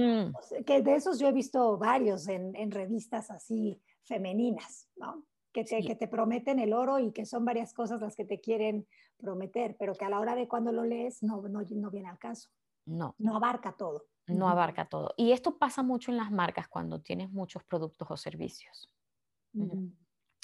que 0.65 0.83
de 0.83 0.95
esos 0.95 1.19
yo 1.19 1.29
he 1.29 1.33
visto 1.33 1.77
varios 1.77 2.29
en, 2.29 2.55
en 2.55 2.71
revistas 2.71 3.31
así 3.31 3.81
femeninas, 4.03 4.89
¿no? 4.97 5.25
Que 5.57 5.65
te, 5.65 5.83
que 5.83 5.97
te, 5.97 6.07
prometen 6.07 6.59
el 6.59 6.75
oro 6.75 6.99
y 6.99 7.13
que 7.13 7.25
son 7.25 7.47
varias 7.47 7.73
cosas 7.73 8.03
las 8.03 8.15
que 8.15 8.27
te 8.27 8.43
quieren 8.43 8.87
prometer, 9.17 9.75
pero 9.79 9.95
que 9.95 10.05
a 10.05 10.11
la 10.11 10.21
hora 10.21 10.35
de 10.35 10.47
cuando 10.47 10.71
lo 10.71 10.85
lees 10.85 11.23
no, 11.23 11.41
no, 11.49 11.63
no 11.63 11.91
viene 11.91 12.11
al 12.11 12.19
caso. 12.19 12.51
No. 12.85 13.15
No 13.17 13.37
abarca 13.37 13.73
todo. 13.73 14.05
No 14.27 14.51
abarca 14.51 14.87
todo. 14.87 15.15
Y 15.17 15.33
esto 15.33 15.57
pasa 15.57 15.83
mucho 15.83 16.11
en 16.11 16.19
las 16.19 16.31
marcas 16.31 16.69
cuando 16.69 17.01
tienes 17.01 17.31
muchos 17.31 17.65
productos 17.65 18.11
o 18.11 18.17
servicios. 18.19 18.93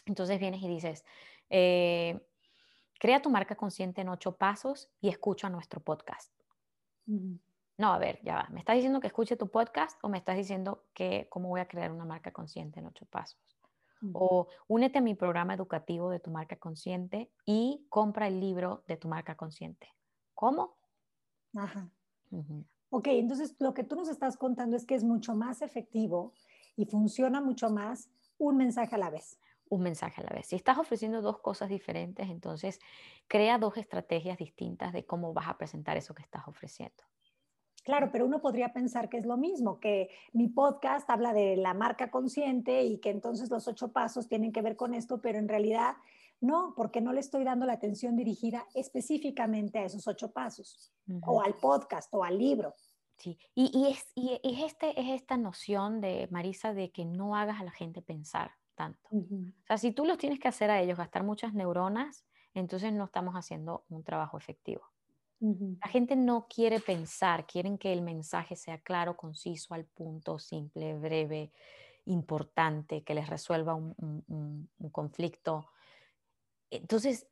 Entonces 0.07 0.41
vienes 0.41 0.63
y 0.63 0.69
dices, 0.69 1.05
eh, 1.51 2.19
crea 2.99 3.21
tu 3.21 3.29
marca 3.29 3.55
consciente 3.55 4.01
en 4.01 4.09
ocho 4.09 4.37
pasos 4.37 4.89
y 5.03 5.11
escucha 5.11 5.51
nuestro 5.51 5.81
podcast. 5.81 6.33
No, 7.05 7.93
a 7.93 7.99
ver, 7.99 8.19
ya 8.23 8.37
va. 8.37 8.49
¿Me 8.51 8.61
estás 8.61 8.77
diciendo 8.77 8.99
que 9.01 9.09
escuche 9.09 9.37
tu 9.37 9.51
podcast 9.51 10.03
o 10.03 10.09
me 10.09 10.17
estás 10.17 10.37
diciendo 10.37 10.87
que 10.95 11.27
cómo 11.29 11.51
voy 11.51 11.61
a 11.61 11.69
crear 11.69 11.93
una 11.93 12.07
marca 12.07 12.33
consciente 12.33 12.81
en 12.81 12.87
ocho 12.87 13.05
pasos? 13.05 13.52
O 14.13 14.49
únete 14.69 14.99
a 14.99 15.03
mi 15.03 15.15
programa 15.15 15.55
educativo 15.55 16.11
de 16.11 16.21
tu 16.21 16.31
marca 16.31 16.57
consciente 16.57 17.31
y 17.47 17.87
compra 17.89 18.27
el 18.27 18.41
libro 18.41 18.85
de 18.87 18.97
tu 18.97 19.09
marca 19.09 19.37
consciente. 19.37 19.89
¿Cómo? 20.35 20.77
Ajá. 21.57 21.89
Ok, 22.91 23.07
entonces 23.09 23.57
lo 23.59 23.73
que 23.75 23.85
tú 23.85 23.97
nos 23.97 24.09
estás 24.09 24.37
contando 24.37 24.77
es 24.77 24.85
que 24.85 24.95
es 24.95 25.05
mucho 25.05 25.35
más 25.35 25.63
efectivo 25.63 26.33
y 26.77 26.87
funciona 26.87 27.41
mucho 27.41 27.71
más 27.71 28.11
un 28.39 28.57
mensaje 28.57 28.95
a 28.95 28.99
la 28.99 29.11
vez. 29.11 29.39
Un 29.69 29.83
mensaje 29.83 30.21
a 30.21 30.25
la 30.25 30.31
vez. 30.31 30.49
Si 30.49 30.57
estás 30.57 30.79
ofreciendo 30.79 31.23
dos 31.23 31.39
cosas 31.39 31.69
diferentes, 31.71 32.29
entonces 32.29 32.81
crea 33.29 33.59
dos 33.59 33.77
estrategias 33.77 34.37
distintas 34.37 34.93
de 34.93 35.07
cómo 35.07 35.33
vas 35.33 35.49
a 35.49 35.57
presentar 35.57 35.97
eso 35.97 36.15
que 36.15 36.23
estás 36.23 36.47
ofreciendo. 36.47 37.03
Claro, 37.83 38.11
pero 38.13 38.27
uno 38.27 38.41
podría 38.41 38.73
pensar 38.73 39.09
que 39.09 39.19
es 39.19 39.27
lo 39.27 39.37
mismo, 39.37 39.81
que 39.81 40.09
mi 40.33 40.49
podcast 40.49 41.09
habla 41.11 41.33
de 41.33 41.57
la 41.57 41.75
marca 41.75 42.11
consciente 42.11 42.85
y 42.85 42.99
que 42.99 43.11
entonces 43.11 43.51
los 43.51 43.67
ocho 43.67 43.93
pasos 43.93 44.29
tienen 44.29 44.53
que 44.53 44.63
ver 44.63 44.77
con 44.77 44.95
esto, 44.95 45.21
pero 45.21 45.39
en 45.39 45.49
realidad 45.49 45.97
no, 46.41 46.75
porque 46.77 47.01
no 47.01 47.13
le 47.13 47.21
estoy 47.21 47.45
dando 47.45 47.67
la 47.67 47.75
atención 47.75 48.17
dirigida 48.17 48.67
específicamente 48.75 49.79
a 49.79 49.85
esos 49.85 50.07
ocho 50.09 50.33
pasos, 50.33 50.93
o 51.23 51.41
al 51.41 51.55
podcast, 51.55 52.13
o 52.13 52.25
al 52.25 52.37
libro. 52.37 52.75
Sí, 53.17 53.39
y, 53.55 53.87
es, 53.87 54.11
y 54.17 54.41
es, 54.43 54.65
este, 54.73 55.01
es 55.01 55.11
esta 55.11 55.37
noción 55.37 56.01
de, 56.01 56.27
Marisa, 56.33 56.75
de 56.75 56.91
que 56.91 57.05
no 57.05 57.37
hagas 57.37 57.61
a 57.61 57.65
la 57.65 57.71
gente 57.71 58.03
pensar 58.03 58.51
tanto. 58.75 59.09
O 59.13 59.67
sea, 59.67 59.79
si 59.79 59.93
tú 59.93 60.05
los 60.05 60.19
tienes 60.19 60.41
que 60.41 60.49
hacer 60.49 60.71
a 60.71 60.81
ellos 60.81 60.99
gastar 60.99 61.23
muchas 61.23 61.55
neuronas, 61.55 62.25
entonces 62.55 62.93
no 62.93 63.05
estamos 63.05 63.35
haciendo 63.35 63.85
un 63.89 64.03
trabajo 64.03 64.37
efectivo. 64.37 64.83
La 65.81 65.89
gente 65.89 66.15
no 66.15 66.47
quiere 66.49 66.79
pensar, 66.79 67.49
quieren 67.49 67.77
que 67.77 67.93
el 67.93 68.01
mensaje 68.01 68.55
sea 68.55 68.79
claro, 68.79 69.17
conciso, 69.17 69.75
al 69.75 69.85
punto, 69.85 70.39
simple, 70.39 70.95
breve, 70.95 71.51
importante, 72.05 73.03
que 73.03 73.15
les 73.15 73.29
resuelva 73.29 73.75
un, 73.75 74.69
conflicto. 74.93 75.67
Entonces, 76.71 77.27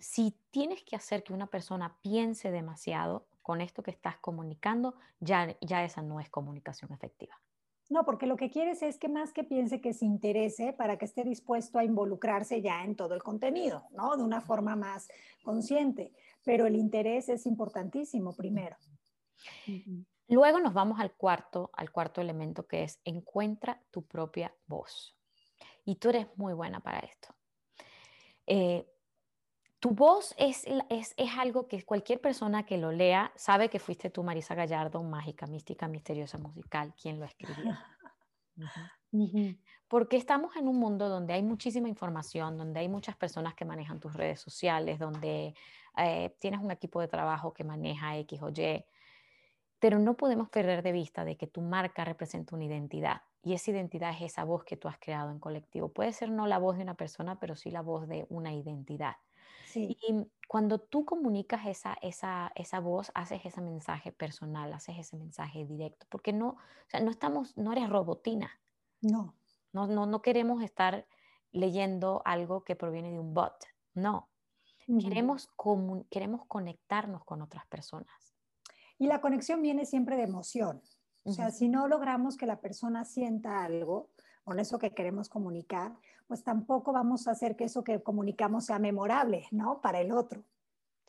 si 0.00 0.36
tienes 0.50 0.82
que 0.82 0.96
hacer 0.96 1.22
que 1.22 1.32
una 1.32 1.46
persona 1.46 1.96
piense 2.02 2.50
demasiado 2.50 3.28
con 3.40 3.60
esto 3.60 3.84
que 3.84 3.92
estás 3.92 4.16
comunicando, 4.18 4.96
ya, 5.20 5.56
ya 5.60 5.84
esa 5.84 6.02
no 6.02 6.18
es 6.18 6.28
comunicación 6.28 6.92
efectiva. 6.92 7.40
No, 7.90 8.04
porque 8.04 8.26
lo 8.26 8.36
que 8.36 8.50
quieres 8.50 8.82
es 8.82 8.98
que 8.98 9.08
más 9.08 9.32
que 9.32 9.44
piense 9.44 9.80
que 9.80 9.94
se 9.94 10.04
interese 10.04 10.74
para 10.74 10.98
que 10.98 11.06
esté 11.06 11.24
dispuesto 11.24 11.78
a 11.78 11.84
involucrarse 11.84 12.60
ya 12.60 12.84
en 12.84 12.96
todo 12.96 13.14
el 13.14 13.22
contenido, 13.22 13.86
¿no? 13.92 14.14
De 14.16 14.22
una 14.22 14.42
forma 14.42 14.76
más 14.76 15.08
consciente. 15.42 16.12
Pero 16.48 16.64
el 16.66 16.76
interés 16.76 17.28
es 17.28 17.44
importantísimo 17.44 18.34
primero. 18.34 18.74
Luego 20.28 20.60
nos 20.60 20.72
vamos 20.72 20.98
al 20.98 21.12
cuarto, 21.12 21.70
al 21.74 21.92
cuarto 21.92 22.22
elemento 22.22 22.66
que 22.66 22.84
es 22.84 23.02
encuentra 23.04 23.82
tu 23.90 24.06
propia 24.06 24.54
voz. 24.66 25.14
Y 25.84 25.96
tú 25.96 26.08
eres 26.08 26.26
muy 26.36 26.54
buena 26.54 26.80
para 26.80 27.00
esto. 27.00 27.34
Eh, 28.46 28.90
tu 29.78 29.90
voz 29.90 30.34
es, 30.38 30.64
es, 30.88 31.12
es, 31.18 31.30
algo 31.36 31.68
que 31.68 31.84
cualquier 31.84 32.18
persona 32.18 32.64
que 32.64 32.78
lo 32.78 32.92
lea 32.92 33.30
sabe 33.36 33.68
que 33.68 33.78
fuiste 33.78 34.08
tú, 34.08 34.22
Marisa 34.22 34.54
Gallardo, 34.54 35.02
mágica, 35.02 35.46
mística, 35.46 35.86
misteriosa, 35.86 36.38
musical, 36.38 36.94
quien 36.94 37.20
lo 37.20 37.26
escribió. 37.26 37.76
Porque 39.88 40.16
estamos 40.16 40.56
en 40.56 40.68
un 40.68 40.78
mundo 40.78 41.08
donde 41.08 41.34
hay 41.34 41.42
muchísima 41.42 41.88
información, 41.88 42.56
donde 42.56 42.80
hay 42.80 42.88
muchas 42.88 43.16
personas 43.16 43.54
que 43.54 43.64
manejan 43.64 44.00
tus 44.00 44.14
redes 44.14 44.40
sociales, 44.40 44.98
donde 44.98 45.54
eh, 45.98 46.36
tienes 46.38 46.60
un 46.60 46.70
equipo 46.70 47.00
de 47.00 47.08
trabajo 47.08 47.52
que 47.52 47.64
maneja 47.64 48.16
X 48.18 48.40
o 48.42 48.50
Y, 48.50 48.84
pero 49.78 49.98
no 49.98 50.16
podemos 50.16 50.48
perder 50.48 50.82
de 50.82 50.92
vista 50.92 51.24
de 51.24 51.36
que 51.36 51.46
tu 51.46 51.60
marca 51.60 52.04
representa 52.04 52.56
una 52.56 52.64
identidad 52.64 53.22
y 53.42 53.54
esa 53.54 53.70
identidad 53.70 54.10
es 54.10 54.22
esa 54.22 54.44
voz 54.44 54.64
que 54.64 54.76
tú 54.76 54.88
has 54.88 54.98
creado 54.98 55.30
en 55.30 55.38
colectivo. 55.38 55.88
Puede 55.88 56.12
ser 56.12 56.30
no 56.30 56.46
la 56.46 56.58
voz 56.58 56.76
de 56.76 56.82
una 56.82 56.94
persona, 56.94 57.38
pero 57.38 57.54
sí 57.54 57.70
la 57.70 57.82
voz 57.82 58.08
de 58.08 58.26
una 58.28 58.52
identidad. 58.52 59.16
Y 59.74 60.26
cuando 60.48 60.78
tú 60.78 61.04
comunicas 61.04 61.66
esa, 61.66 61.96
esa, 62.00 62.50
esa 62.54 62.80
voz, 62.80 63.12
haces 63.14 63.44
ese 63.44 63.60
mensaje 63.60 64.12
personal, 64.12 64.72
haces 64.72 64.98
ese 64.98 65.16
mensaje 65.16 65.66
directo, 65.66 66.06
porque 66.08 66.32
no, 66.32 66.48
o 66.48 66.56
sea, 66.88 67.00
no 67.00 67.10
estamos, 67.10 67.56
no 67.56 67.72
eres 67.72 67.88
robotina. 67.88 68.50
No. 69.00 69.34
No, 69.72 69.86
no, 69.86 70.06
no 70.06 70.22
queremos 70.22 70.62
estar 70.62 71.06
leyendo 71.52 72.22
algo 72.24 72.64
que 72.64 72.76
proviene 72.76 73.12
de 73.12 73.18
un 73.18 73.34
bot. 73.34 73.66
No. 73.94 74.27
Queremos, 75.00 75.48
queremos 76.10 76.46
conectarnos 76.46 77.24
con 77.24 77.42
otras 77.42 77.66
personas. 77.66 78.34
Y 78.98 79.06
la 79.06 79.20
conexión 79.20 79.62
viene 79.62 79.86
siempre 79.86 80.16
de 80.16 80.24
emoción. 80.24 80.82
O 81.24 81.32
sea, 81.32 81.50
si 81.50 81.68
no 81.68 81.88
logramos 81.88 82.36
que 82.36 82.46
la 82.46 82.60
persona 82.60 83.04
sienta 83.04 83.62
algo 83.62 84.10
con 84.44 84.58
eso 84.58 84.78
que 84.78 84.94
queremos 84.94 85.28
comunicar, 85.28 85.94
pues 86.26 86.42
tampoco 86.42 86.92
vamos 86.92 87.28
a 87.28 87.32
hacer 87.32 87.54
que 87.54 87.64
eso 87.64 87.84
que 87.84 88.02
comunicamos 88.02 88.64
sea 88.66 88.78
memorable, 88.78 89.46
¿no? 89.50 89.80
Para 89.82 90.00
el 90.00 90.10
otro. 90.10 90.42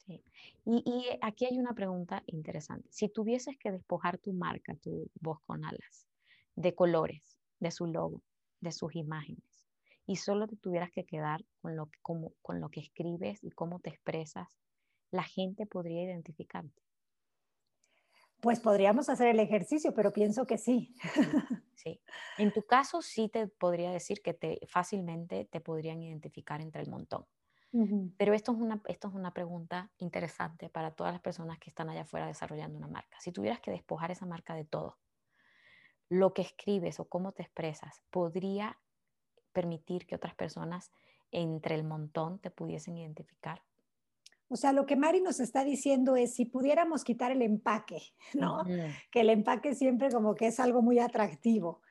Sí. 0.06 0.22
Y, 0.66 1.06
aquí 1.22 1.46
hay 1.46 1.58
una 1.58 1.74
pregunta 1.74 2.24
interesante. 2.28 2.88
Si 2.92 3.08
tuvieses 3.08 3.58
que 3.58 3.72
despojar 3.72 4.18
tu 4.18 4.34
marca, 4.34 4.76
tu 4.76 5.10
voz 5.22 5.40
con 5.46 5.64
alas, 5.64 6.08
de 6.56 6.76
colores, 6.76 7.38
de 7.60 7.72
su 7.72 7.86
logo, 7.88 8.22
de 8.60 8.72
sus 8.72 8.96
imágenes, 8.96 9.44
y 10.10 10.16
solo 10.16 10.48
te 10.48 10.56
tuvieras 10.56 10.90
que 10.90 11.06
quedar 11.06 11.46
con 11.62 11.76
lo, 11.76 11.88
como, 12.02 12.34
con 12.42 12.60
lo 12.60 12.70
que 12.70 12.80
escribes 12.80 13.44
y 13.44 13.52
cómo 13.52 13.80
te 13.80 13.92
expresas, 13.92 14.58
la 15.12 15.22
gente 15.22 15.68
podría 15.68 16.02
identificarte. 16.02 16.82
Pues 18.42 18.60
podríamos 18.60 19.08
hacer 19.10 19.28
el 19.28 19.40
ejercicio, 19.40 19.94
pero 19.94 20.12
pienso 20.12 20.48
que 20.48 20.58
sí. 20.58 20.96
Sí. 21.76 22.02
En 22.40 22.52
tu 22.52 22.64
caso 22.64 23.04
sí 23.04 23.30
te 23.30 23.46
podría 23.46 23.92
decir 23.92 24.24
que 24.24 24.34
te 24.34 24.60
fácilmente 24.68 25.46
te 25.46 25.62
podrían 25.62 26.02
identificar 26.02 26.60
entre 26.60 26.82
el 26.82 26.90
montón. 26.90 27.28
Pero 28.18 28.34
esto 28.34 28.54
es, 28.54 28.58
una, 28.58 28.82
esto 28.88 29.10
es 29.10 29.14
una 29.14 29.32
pregunta 29.32 29.92
interesante 30.00 30.70
para 30.70 30.96
todas 30.96 31.14
las 31.14 31.22
personas 31.22 31.60
que 31.60 31.70
están 31.70 31.88
allá 31.88 32.02
afuera 32.02 32.26
desarrollando 32.26 32.80
una 32.80 32.88
marca. 32.88 33.20
Si 33.20 33.32
tuvieras 33.32 33.60
que 33.60 33.70
despojar 33.70 34.10
esa 34.10 34.26
marca 34.26 34.56
de 34.56 34.66
todo, 34.66 34.98
lo 36.10 36.34
que 36.34 36.42
escribes 36.42 37.00
o 37.00 37.08
cómo 37.08 37.32
te 37.32 37.44
expresas 37.44 38.02
podría 38.10 38.80
permitir 39.52 40.06
que 40.06 40.16
otras 40.16 40.36
personas 40.36 40.92
entre 41.32 41.76
el 41.76 41.84
montón 41.84 42.40
te 42.40 42.50
pudiesen 42.50 42.98
identificar. 42.98 43.62
O 44.48 44.56
sea, 44.56 44.74
lo 44.74 44.86
que 44.86 44.96
Mari 44.96 45.22
nos 45.22 45.40
está 45.40 45.64
diciendo 45.64 46.16
es 46.16 46.34
si 46.34 46.46
pudiéramos 46.46 47.04
quitar 47.04 47.32
el 47.32 47.44
empaque, 47.44 48.02
¿no? 48.34 48.64
Que 49.12 49.22
el 49.22 49.30
empaque 49.30 49.76
siempre 49.76 50.10
como 50.10 50.36
que 50.36 50.48
es 50.48 50.60
algo 50.60 50.82
muy 50.82 51.00
atractivo. 51.00 51.82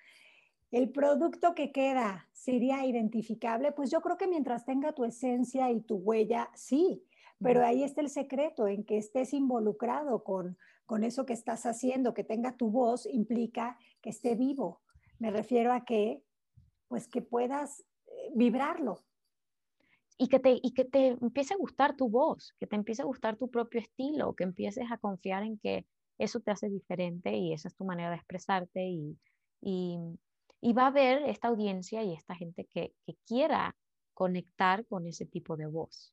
El 0.71 0.91
producto 0.91 1.55
que 1.55 1.73
queda 1.73 2.29
sería 2.33 2.85
identificable, 2.85 3.73
pues 3.73 3.91
yo 3.91 4.01
creo 4.03 4.19
que 4.19 4.27
mientras 4.27 4.65
tenga 4.65 4.93
tu 4.93 5.05
esencia 5.05 5.71
y 5.71 5.81
tu 5.81 5.97
huella, 5.97 6.51
sí, 6.55 7.03
pero 7.41 7.65
ahí 7.65 7.85
está 7.85 8.01
el 8.01 8.11
secreto, 8.11 8.67
en 8.67 8.85
que 8.85 8.99
estés 8.99 9.33
involucrado 9.33 10.25
con, 10.25 10.59
con 10.85 11.05
eso 11.05 11.25
que 11.25 11.33
estás 11.33 11.65
haciendo, 11.65 12.13
que 12.13 12.25
tenga 12.25 12.57
tu 12.57 12.71
voz, 12.71 13.07
implica 13.07 13.79
que 14.03 14.11
esté 14.11 14.35
vivo, 14.35 14.81
Me 15.19 15.31
refiero 15.31 15.73
a 15.73 15.85
que, 15.85 16.23
pues 16.89 17.09
que 17.09 17.23
puedas 17.23 17.81
eh, 18.07 18.31
vibrarlo. 18.35 19.05
Y 20.21 20.29
que, 20.29 20.41
te, 20.41 20.59
y 20.61 20.75
que 20.75 20.85
te 20.85 21.09
empiece 21.09 21.55
a 21.55 21.59
gustar 21.59 21.97
tu 21.97 22.09
voz, 22.09 22.53
que 22.59 22.67
te 22.67 22.75
empiece 22.75 23.03
a 23.03 23.05
gustar 23.05 23.37
tu 23.37 23.49
propio 23.51 23.81
estilo, 23.81 24.35
que 24.35 24.43
empieces 24.43 24.91
a 24.91 24.99
confiar 24.99 25.45
en 25.45 25.59
que 25.59 25.87
eso 26.19 26.41
te 26.41 26.51
hace 26.51 26.69
diferente 26.69 27.37
y 27.37 27.53
esa 27.53 27.69
es 27.69 27.77
tu 27.77 27.85
manera 27.85 28.11
de 28.11 28.17
expresarte 28.17 28.85
y, 28.85 29.17
y, 29.61 29.97
y 30.61 30.73
va 30.73 30.85
a 30.85 30.87
haber 30.89 31.23
esta 31.23 31.47
audiencia 31.47 32.03
y 32.03 32.15
esta 32.15 32.35
gente 32.35 32.65
que, 32.65 32.93
que 33.07 33.15
quiera 33.27 33.77
conectar 34.13 34.85
con 34.87 35.07
ese 35.07 35.27
tipo 35.27 35.57
de 35.57 35.67
voz. 35.67 36.13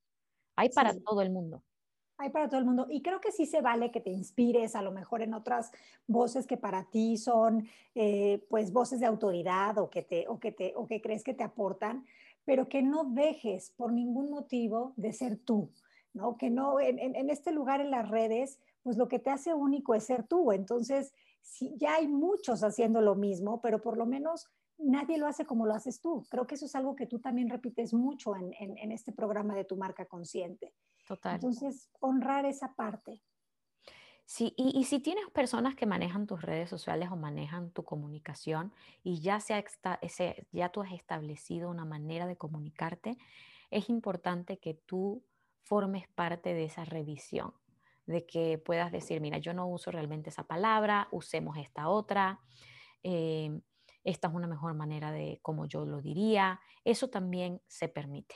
Hay 0.55 0.69
para 0.69 0.93
todo 0.99 1.23
el 1.23 1.31
mundo. 1.31 1.63
Hay 2.17 2.29
para 2.29 2.47
todo 2.47 2.59
el 2.59 2.65
mundo. 2.65 2.87
Y 2.89 3.01
creo 3.01 3.19
que 3.19 3.31
sí 3.31 3.45
se 3.45 3.61
vale 3.61 3.91
que 3.91 3.99
te 3.99 4.09
inspires 4.09 4.75
a 4.75 4.81
lo 4.81 4.91
mejor 4.91 5.21
en 5.21 5.33
otras 5.33 5.71
voces 6.07 6.47
que 6.47 6.57
para 6.57 6.85
ti 6.85 7.17
son 7.17 7.67
eh, 7.93 8.45
pues 8.49 8.71
voces 8.71 8.99
de 8.99 9.05
autoridad 9.05 9.77
o 9.77 9.89
que, 9.89 10.01
te, 10.01 10.27
o, 10.27 10.39
que 10.39 10.51
te, 10.51 10.73
o 10.75 10.87
que 10.87 11.01
crees 11.01 11.23
que 11.23 11.33
te 11.33 11.43
aportan, 11.43 12.05
pero 12.45 12.69
que 12.69 12.81
no 12.81 13.03
dejes 13.03 13.71
por 13.71 13.91
ningún 13.91 14.29
motivo 14.29 14.93
de 14.95 15.11
ser 15.11 15.37
tú. 15.37 15.69
¿no? 16.13 16.37
Que 16.37 16.49
no, 16.49 16.79
en, 16.79 16.99
en 16.99 17.29
este 17.29 17.51
lugar 17.51 17.81
en 17.81 17.91
las 17.91 18.07
redes, 18.09 18.59
pues 18.83 18.95
lo 18.95 19.09
que 19.09 19.19
te 19.19 19.29
hace 19.29 19.53
único 19.53 19.95
es 19.95 20.05
ser 20.05 20.23
tú. 20.23 20.53
Entonces, 20.53 21.13
si 21.41 21.75
ya 21.77 21.95
hay 21.95 22.07
muchos 22.07 22.63
haciendo 22.63 23.01
lo 23.01 23.15
mismo, 23.15 23.61
pero 23.61 23.81
por 23.81 23.97
lo 23.97 24.05
menos 24.05 24.49
nadie 24.77 25.17
lo 25.17 25.27
hace 25.27 25.45
como 25.45 25.65
lo 25.65 25.73
haces 25.73 26.01
tú. 26.01 26.25
Creo 26.29 26.47
que 26.47 26.55
eso 26.55 26.65
es 26.65 26.75
algo 26.75 26.95
que 26.95 27.05
tú 27.05 27.19
también 27.19 27.49
repites 27.49 27.93
mucho 27.93 28.35
en, 28.35 28.53
en, 28.59 28.91
este 28.91 29.11
programa 29.11 29.55
de 29.55 29.65
tu 29.65 29.77
marca 29.77 30.05
consciente. 30.05 30.73
Total. 31.05 31.35
Entonces, 31.35 31.89
honrar 31.99 32.45
esa 32.45 32.75
parte. 32.75 33.21
Sí, 34.25 34.53
y, 34.57 34.77
y, 34.77 34.85
si 34.85 34.99
tienes 34.99 35.29
personas 35.29 35.75
que 35.75 35.85
manejan 35.85 36.25
tus 36.25 36.41
redes 36.41 36.67
sociales 36.67 37.09
o 37.11 37.15
manejan 37.15 37.69
tu 37.69 37.83
comunicación 37.83 38.73
y 39.03 39.21
ya, 39.21 39.39
se 39.39 39.63
ese, 40.01 40.47
ya 40.51 40.69
tú 40.69 40.81
has 40.81 40.91
establecido 40.93 41.69
una 41.69 41.85
manera 41.85 42.25
de 42.25 42.35
comunicarte, 42.35 43.17
es 43.69 43.87
importante 43.87 44.57
que 44.57 44.73
tú 44.73 45.23
formes 45.61 46.07
parte 46.07 46.55
de 46.55 46.65
esa 46.65 46.85
revisión, 46.85 47.53
de 48.07 48.25
que 48.25 48.57
puedas 48.57 48.91
decir, 48.91 49.21
mira, 49.21 49.37
yo 49.37 49.53
no 49.53 49.67
uso 49.67 49.91
realmente 49.91 50.29
esa 50.29 50.43
palabra, 50.43 51.07
usemos 51.11 51.57
esta 51.57 51.89
otra. 51.89 52.39
Eh, 53.03 53.61
esta 54.03 54.27
es 54.27 54.33
una 54.33 54.47
mejor 54.47 54.75
manera 54.75 55.11
de 55.11 55.39
como 55.41 55.65
yo 55.65 55.85
lo 55.85 56.01
diría, 56.01 56.59
eso 56.83 57.09
también 57.09 57.61
se 57.67 57.89
permite. 57.89 58.35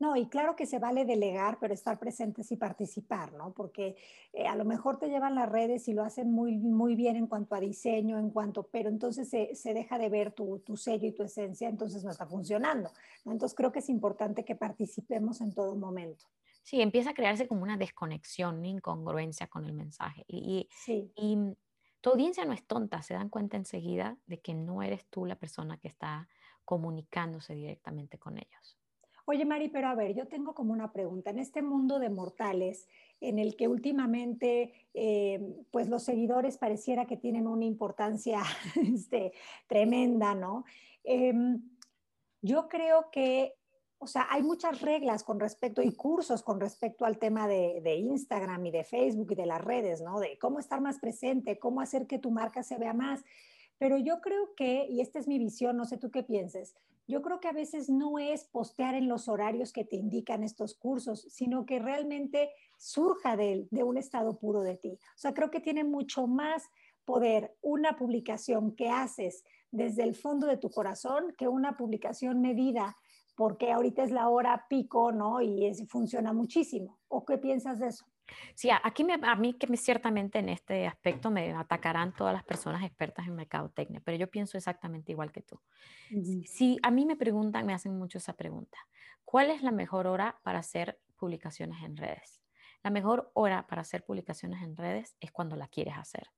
No, 0.00 0.14
y 0.14 0.28
claro 0.28 0.54
que 0.54 0.66
se 0.66 0.78
vale 0.78 1.04
delegar, 1.04 1.58
pero 1.58 1.74
estar 1.74 1.98
presentes 1.98 2.52
y 2.52 2.56
participar, 2.56 3.32
¿no? 3.32 3.52
Porque 3.52 3.96
eh, 4.32 4.46
a 4.46 4.54
lo 4.54 4.64
mejor 4.64 4.98
te 4.98 5.08
llevan 5.08 5.34
las 5.34 5.48
redes 5.48 5.88
y 5.88 5.92
lo 5.92 6.04
hacen 6.04 6.30
muy, 6.30 6.56
muy 6.56 6.94
bien 6.94 7.16
en 7.16 7.26
cuanto 7.26 7.56
a 7.56 7.60
diseño, 7.60 8.16
en 8.18 8.30
cuanto, 8.30 8.68
pero 8.70 8.88
entonces 8.88 9.28
se, 9.28 9.56
se 9.56 9.74
deja 9.74 9.98
de 9.98 10.08
ver 10.08 10.30
tu, 10.30 10.60
tu, 10.60 10.76
sello 10.76 11.08
y 11.08 11.12
tu 11.12 11.24
esencia, 11.24 11.68
entonces 11.68 12.04
no 12.04 12.12
está 12.12 12.26
funcionando, 12.26 12.90
¿no? 13.24 13.32
Entonces 13.32 13.56
creo 13.56 13.72
que 13.72 13.80
es 13.80 13.88
importante 13.88 14.44
que 14.44 14.54
participemos 14.54 15.40
en 15.40 15.52
todo 15.52 15.74
momento. 15.74 16.26
Sí, 16.62 16.80
empieza 16.80 17.10
a 17.10 17.14
crearse 17.14 17.48
como 17.48 17.62
una 17.62 17.76
desconexión, 17.76 18.58
una 18.58 18.68
incongruencia 18.68 19.48
con 19.48 19.64
el 19.64 19.72
mensaje. 19.72 20.24
Y, 20.28 20.68
sí. 20.70 21.10
y 21.16 21.56
tu 22.00 22.10
audiencia 22.10 22.44
no 22.44 22.52
es 22.52 22.64
tonta, 22.64 23.02
se 23.02 23.14
dan 23.14 23.30
cuenta 23.30 23.56
enseguida 23.56 24.16
de 24.26 24.38
que 24.40 24.54
no 24.54 24.82
eres 24.82 25.06
tú 25.06 25.26
la 25.26 25.36
persona 25.36 25.78
que 25.78 25.88
está 25.88 26.28
comunicándose 26.64 27.54
directamente 27.54 28.18
con 28.18 28.38
ellos. 28.38 28.77
Oye, 29.30 29.44
Mari, 29.44 29.68
pero 29.68 29.88
a 29.88 29.94
ver, 29.94 30.14
yo 30.14 30.26
tengo 30.26 30.54
como 30.54 30.72
una 30.72 30.90
pregunta. 30.90 31.28
En 31.28 31.38
este 31.38 31.60
mundo 31.60 31.98
de 31.98 32.08
mortales, 32.08 32.88
en 33.20 33.38
el 33.38 33.56
que 33.56 33.68
últimamente, 33.68 34.72
eh, 34.94 35.66
pues 35.70 35.90
los 35.90 36.02
seguidores 36.02 36.56
pareciera 36.56 37.04
que 37.04 37.18
tienen 37.18 37.46
una 37.46 37.66
importancia 37.66 38.40
este, 38.94 39.34
tremenda, 39.66 40.34
¿no? 40.34 40.64
Em, 41.04 41.60
yo 42.40 42.70
creo 42.70 43.10
que 43.12 43.52
o 43.98 44.06
sea, 44.06 44.28
hay 44.30 44.42
muchas 44.42 44.80
reglas 44.80 45.24
con 45.24 45.38
respecto 45.38 45.82
y 45.82 45.92
cursos 45.92 46.42
con 46.42 46.58
respecto 46.58 47.04
al 47.04 47.18
tema 47.18 47.46
de, 47.48 47.82
de, 47.82 47.96
Instagram 47.96 48.64
y 48.64 48.70
de 48.70 48.84
Facebook 48.84 49.32
y 49.32 49.34
de 49.34 49.44
las 49.44 49.62
redes, 49.62 50.00
¿no? 50.00 50.20
De 50.20 50.38
cómo 50.38 50.58
estar 50.58 50.80
más 50.80 51.00
presente, 51.00 51.58
cómo 51.58 51.82
hacer 51.82 52.06
que 52.06 52.18
tu 52.18 52.30
marca 52.30 52.62
se 52.62 52.78
vea 52.78 52.94
más. 52.94 53.22
Pero 53.76 53.98
yo 53.98 54.22
creo 54.22 54.54
que, 54.54 54.86
y 54.88 55.02
esta 55.02 55.18
es 55.18 55.28
mi 55.28 55.38
visión, 55.38 55.76
no 55.76 55.84
sé 55.84 55.98
tú 55.98 56.10
qué 56.10 56.22
pienses, 56.22 56.76
yo 57.08 57.22
creo 57.22 57.40
que 57.40 57.48
a 57.48 57.52
veces 57.52 57.88
no 57.88 58.18
es 58.18 58.44
postear 58.44 58.94
en 58.94 59.08
los 59.08 59.28
horarios 59.28 59.72
que 59.72 59.84
te 59.84 59.96
indican 59.96 60.44
estos 60.44 60.74
cursos, 60.74 61.26
sino 61.30 61.66
que 61.66 61.78
realmente 61.78 62.50
surja 62.76 63.36
de, 63.36 63.66
de 63.70 63.82
un 63.82 63.96
estado 63.96 64.38
puro 64.38 64.60
de 64.60 64.76
ti. 64.76 64.98
O 65.16 65.18
sea, 65.18 65.34
creo 65.34 65.50
que 65.50 65.60
tiene 65.60 65.82
mucho 65.82 66.26
más 66.26 66.68
poder 67.04 67.56
una 67.62 67.96
publicación 67.96 68.76
que 68.76 68.90
haces 68.90 69.42
desde 69.70 70.04
el 70.04 70.14
fondo 70.14 70.46
de 70.46 70.58
tu 70.58 70.70
corazón 70.70 71.34
que 71.36 71.48
una 71.48 71.76
publicación 71.76 72.40
medida 72.40 72.96
porque 73.38 73.70
ahorita 73.70 74.02
es 74.02 74.10
la 74.10 74.28
hora 74.28 74.66
pico, 74.68 75.12
¿no? 75.12 75.40
Y 75.40 75.64
es, 75.66 75.86
funciona 75.88 76.32
muchísimo. 76.32 76.98
¿O 77.06 77.24
qué 77.24 77.38
piensas 77.38 77.78
de 77.78 77.86
eso? 77.86 78.04
Sí, 78.54 78.70
aquí 78.70 79.04
me, 79.04 79.14
a 79.22 79.34
mí 79.36 79.54
que 79.54 79.66
me, 79.66 79.76
ciertamente 79.76 80.38
en 80.38 80.48
este 80.48 80.86
aspecto 80.86 81.30
me 81.30 81.52
atacarán 81.52 82.14
todas 82.14 82.34
las 82.34 82.44
personas 82.44 82.82
expertas 82.84 83.26
en 83.26 83.34
mercadotecnia, 83.36 84.00
pero 84.04 84.16
yo 84.16 84.30
pienso 84.30 84.56
exactamente 84.56 85.12
igual 85.12 85.32
que 85.32 85.42
tú. 85.42 85.60
Uh 86.10 86.42
Si 86.42 86.78
a 86.82 86.90
mí 86.90 87.06
me 87.06 87.16
preguntan, 87.16 87.66
me 87.66 87.74
hacen 87.74 87.96
mucho 87.98 88.18
esa 88.18 88.34
pregunta, 88.34 88.78
¿cuál 89.24 89.50
es 89.50 89.62
la 89.62 89.72
mejor 89.72 90.06
hora 90.06 90.40
para 90.42 90.60
hacer 90.60 91.00
publicaciones 91.16 91.82
en 91.84 91.96
redes? 91.96 92.42
La 92.82 92.90
mejor 92.90 93.30
hora 93.34 93.66
para 93.66 93.82
hacer 93.82 94.04
publicaciones 94.04 94.62
en 94.62 94.76
redes 94.76 95.16
es 95.20 95.32
cuando 95.32 95.56
la 95.56 95.68
quieres 95.68 95.96
hacer, 95.98 96.30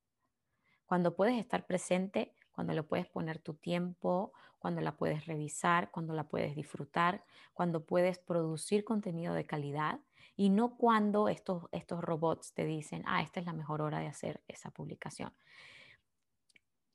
cuando 0.85 1.15
puedes 1.15 1.39
estar 1.39 1.65
presente 1.65 2.35
cuando 2.51 2.73
le 2.73 2.83
puedes 2.83 3.07
poner 3.07 3.39
tu 3.39 3.53
tiempo, 3.53 4.33
cuando 4.59 4.81
la 4.81 4.97
puedes 4.97 5.25
revisar, 5.25 5.89
cuando 5.91 6.13
la 6.13 6.27
puedes 6.27 6.55
disfrutar, 6.55 7.23
cuando 7.53 7.85
puedes 7.85 8.19
producir 8.19 8.83
contenido 8.83 9.33
de 9.33 9.45
calidad 9.45 10.01
y 10.35 10.49
no 10.49 10.77
cuando 10.77 11.27
estos, 11.27 11.65
estos 11.71 12.01
robots 12.01 12.53
te 12.53 12.65
dicen, 12.65 13.03
ah, 13.05 13.21
esta 13.21 13.39
es 13.39 13.45
la 13.45 13.53
mejor 13.53 13.81
hora 13.81 13.99
de 13.99 14.07
hacer 14.07 14.41
esa 14.47 14.71
publicación. 14.71 15.33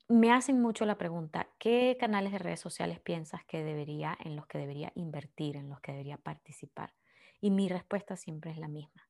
Me 0.09 0.31
hacen 0.31 0.61
mucho 0.61 0.85
la 0.85 0.97
pregunta, 0.97 1.49
¿qué 1.59 1.97
canales 1.99 2.31
de 2.31 2.39
redes 2.39 2.61
sociales 2.61 2.99
piensas 2.99 3.43
que 3.45 3.63
debería, 3.63 4.17
en 4.23 4.35
los 4.35 4.47
que 4.47 4.57
debería 4.57 4.91
invertir, 4.95 5.57
en 5.57 5.69
los 5.69 5.81
que 5.81 5.91
debería 5.91 6.17
participar? 6.17 6.93
Y 7.41 7.51
mi 7.51 7.67
respuesta 7.67 8.15
siempre 8.15 8.51
es 8.51 8.57
la 8.57 8.69
misma. 8.69 9.07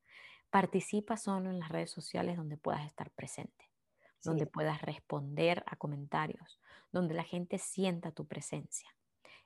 Participa 0.50 1.18
solo 1.18 1.50
en 1.50 1.60
las 1.60 1.70
redes 1.70 1.92
sociales 1.92 2.38
donde 2.38 2.58
puedas 2.58 2.86
estar 2.86 3.12
presente 3.12 3.68
donde 4.24 4.46
puedas 4.46 4.82
responder 4.82 5.64
a 5.68 5.76
comentarios, 5.76 6.60
donde 6.92 7.14
la 7.14 7.24
gente 7.24 7.58
sienta 7.58 8.12
tu 8.12 8.26
presencia. 8.26 8.90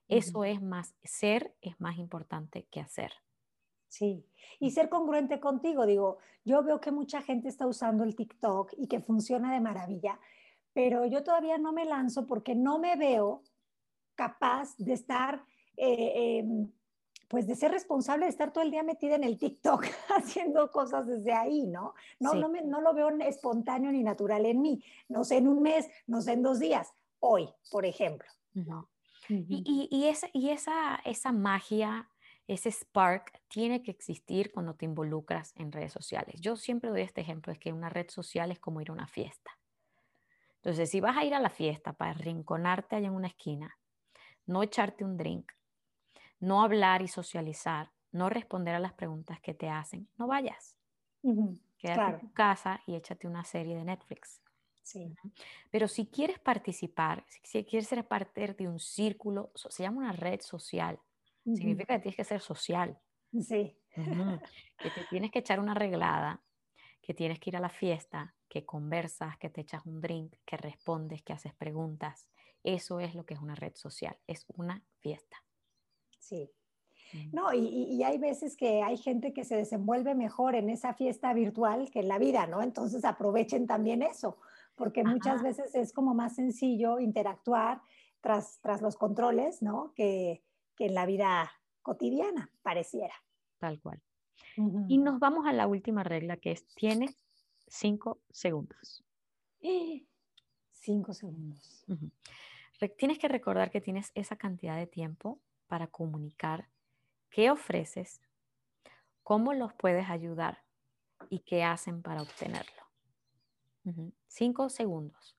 Eso 0.08 0.44
es 0.44 0.62
más, 0.62 0.96
ser 1.04 1.56
es 1.62 1.80
más 1.80 1.98
importante 1.98 2.68
que 2.72 2.82
hacer. 2.82 3.14
Sí, 3.92 4.26
y 4.60 4.70
mm. 4.70 4.72
ser 4.72 4.90
congruente 4.90 5.42
contigo. 5.42 5.86
Digo, 5.86 6.18
yo 6.46 6.64
veo 6.64 6.80
que 6.80 6.92
mucha 6.92 7.22
gente 7.22 7.50
está 7.50 7.68
usando 7.68 8.06
el 8.06 8.16
TikTok 8.16 8.74
y 8.78 8.88
que 8.88 9.02
funciona 9.02 9.54
de 9.54 9.60
maravilla, 9.60 10.18
pero 10.74 11.06
yo 11.06 11.24
todavía 11.24 11.58
no 11.58 11.74
me 11.74 11.84
lanzo 11.84 12.26
porque 12.26 12.56
no 12.56 12.80
me 12.80 12.96
veo 12.96 13.44
capaz 14.16 14.78
de 14.78 14.94
estar 14.94 15.44
eh, 15.76 16.40
em, 16.40 16.72
pues 17.28 17.48
de 17.48 17.56
ser 17.56 17.72
responsable 17.72 18.26
de 18.26 18.30
estar 18.30 18.52
todo 18.52 18.64
el 18.64 18.72
día 18.72 18.84
metida 18.84 19.16
en 19.16 19.24
el 19.24 19.38
TikTok 19.38 19.86
haciendo 20.16 20.72
cosas 20.72 21.08
desde 21.08 21.34
ahí, 21.34 21.68
¿no? 21.68 21.94
No, 22.20 22.34
no, 22.34 22.50
me, 22.50 22.62
no 22.62 22.82
lo 22.82 22.94
veo 22.94 23.10
espontáneo 23.20 23.92
ni 23.92 24.04
natural 24.04 24.46
en 24.46 24.62
mí. 24.62 24.84
No 25.10 25.24
sé 25.24 25.38
en 25.38 25.48
un 25.48 25.62
mes, 25.62 25.90
no 26.08 26.22
sé 26.22 26.34
en 26.34 26.44
dos 26.44 26.60
días, 26.60 26.94
hoy, 27.20 27.50
por 27.72 27.86
ejemplo. 27.86 28.28
¿no? 28.54 28.90
Y, 29.30 29.88
y, 29.90 30.08
esa, 30.08 30.28
y 30.34 30.50
esa, 30.50 31.00
esa 31.06 31.32
magia, 31.32 32.10
ese 32.48 32.72
spark 32.72 33.42
tiene 33.48 33.82
que 33.84 33.92
existir 33.92 34.52
cuando 34.52 34.76
te 34.76 34.86
involucras 34.86 35.54
en 35.56 35.72
redes 35.72 35.94
sociales. 35.94 36.42
Yo 36.42 36.56
siempre 36.56 36.90
doy 36.90 37.02
este 37.02 37.22
ejemplo, 37.22 37.52
es 37.54 37.60
que 37.60 37.74
una 37.74 37.90
red 37.90 38.10
social 38.10 38.52
es 38.52 38.60
como 38.60 38.82
ir 38.82 38.90
a 38.90 38.94
una 38.94 39.08
fiesta. 39.08 39.52
Entonces, 40.56 40.90
si 40.92 41.02
vas 41.02 41.18
a 41.18 41.24
ir 41.24 41.34
a 41.34 41.40
la 41.40 41.50
fiesta 41.50 41.94
para 41.94 42.14
rinconarte 42.14 42.96
allá 42.96 43.08
en 43.08 43.16
una 43.16 43.28
esquina, 43.28 43.78
no 44.46 44.64
echarte 44.64 45.04
un 45.04 45.18
drink, 45.18 45.52
no 46.40 46.62
hablar 46.64 47.02
y 47.02 47.08
socializar, 47.08 47.92
no 48.12 48.30
responder 48.30 48.76
a 48.76 48.80
las 48.80 48.94
preguntas 48.94 49.40
que 49.42 49.54
te 49.54 49.70
hacen, 49.70 50.10
no 50.18 50.28
vayas. 50.28 50.78
Quédate 51.78 52.12
en 52.12 52.20
tu 52.20 52.34
casa 52.34 52.82
y 52.86 52.96
échate 52.96 53.28
una 53.28 53.44
serie 53.44 53.76
de 53.76 53.86
Netflix. 53.86 54.42
Sí. 54.84 55.16
Pero 55.72 55.88
si 55.88 56.08
quieres 56.08 56.40
participar, 56.40 57.26
si 57.44 57.64
quieres 57.64 57.88
ser 57.88 58.08
parte 58.08 58.54
de 58.54 58.68
un 58.68 58.80
círculo, 58.80 59.52
se 59.56 59.84
llama 59.84 60.00
una 60.00 60.12
red 60.12 60.42
social. 60.42 61.00
Significa 61.44 61.96
que 61.96 62.02
tienes 62.02 62.16
que 62.16 62.24
ser 62.24 62.42
social. 62.42 62.98
Sí. 63.40 63.78
Que 64.82 64.90
te 64.90 65.04
tienes 65.12 65.30
que 65.30 65.40
echar 65.40 65.60
una 65.60 65.74
arreglada, 65.74 66.42
que 67.04 67.14
tienes 67.14 67.40
que 67.40 67.52
ir 67.52 67.58
a 67.58 67.60
la 67.60 67.70
fiesta, 67.70 68.34
que 68.50 68.66
conversas, 68.66 69.38
que 69.38 69.48
te 69.52 69.62
echas 69.62 69.86
un 69.86 70.02
drink, 70.02 70.34
que 70.44 70.58
respondes, 70.58 71.22
que 71.22 71.34
haces 71.34 71.54
preguntas. 71.54 72.28
Eso 72.64 73.00
es 73.00 73.14
lo 73.14 73.26
que 73.26 73.36
es 73.36 73.40
una 73.40 73.54
red 73.54 73.76
social. 73.76 74.18
Es 74.26 74.46
una 74.56 74.84
fiesta. 75.00 75.44
Sí. 76.18 76.50
No, 77.32 77.54
y, 77.54 78.02
hay 78.04 78.18
veces 78.18 78.56
que 78.56 78.82
hay 78.82 78.98
gente 78.98 79.34
que 79.34 79.44
se 79.44 79.56
desenvuelve 79.56 80.16
mejor 80.16 80.56
en 80.56 80.70
esa 80.70 80.94
fiesta 80.94 81.34
virtual 81.34 81.92
que 81.92 82.00
en 82.00 82.08
la 82.08 82.18
vida, 82.18 82.48
¿no? 82.48 82.62
Entonces 82.62 83.06
aprovechen 83.06 83.68
también 83.68 84.02
eso, 84.02 84.38
porque 84.76 85.04
muchas 85.04 85.44
veces 85.44 85.76
es 85.76 85.94
como 85.94 86.14
más 86.14 86.36
sencillo 86.36 87.00
interactuar 87.00 87.82
tras, 88.22 88.60
tras 88.62 88.82
los 88.82 88.96
controles, 88.96 89.62
¿no? 89.62 89.94
Que, 89.94 90.42
que 90.76 90.86
en 90.86 90.96
la 90.96 91.06
vida 91.06 91.52
cotidiana 91.82 92.50
pareciera. 92.62 93.14
Tal 93.60 93.80
cual. 93.80 94.02
Y 94.88 94.98
nos 94.98 95.20
vamos 95.20 95.46
a 95.46 95.54
la 95.54 95.68
última 95.68 96.04
regla 96.04 96.38
que 96.38 96.52
es, 96.52 96.66
tienes 96.76 97.16
cinco 97.68 98.20
segundos. 98.30 99.04
Cinco 100.72 101.14
segundos. 101.14 101.86
Tienes 102.98 103.20
que 103.20 103.28
recordar 103.28 103.72
que 103.72 103.82
tienes 103.82 104.12
esa 104.16 104.36
cantidad 104.36 104.76
de 104.76 104.88
tiempo 104.88 105.40
para 105.68 105.88
comunicar 105.88 106.68
qué 107.30 107.52
ofreces, 107.52 108.22
cómo 109.24 109.54
los 109.54 109.74
puedes 109.74 110.10
ayudar 110.10 110.64
y 111.30 111.40
qué 111.40 111.64
hacen 111.64 112.02
para 112.02 112.24
obtenerlo. 112.24 112.82
Cinco 114.28 114.70
segundos. 114.70 115.38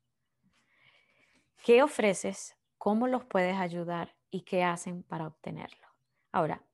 ¿Qué 1.64 1.82
ofreces? 1.82 2.56
¿Cómo 2.78 3.08
los 3.08 3.24
puedes 3.24 3.56
ayudar? 3.56 4.16
¿Y 4.34 4.40
qué 4.40 4.64
hacen 4.64 5.02
para 5.02 5.26
obtenerlo? 5.26 5.86
Ahora, 6.32 6.64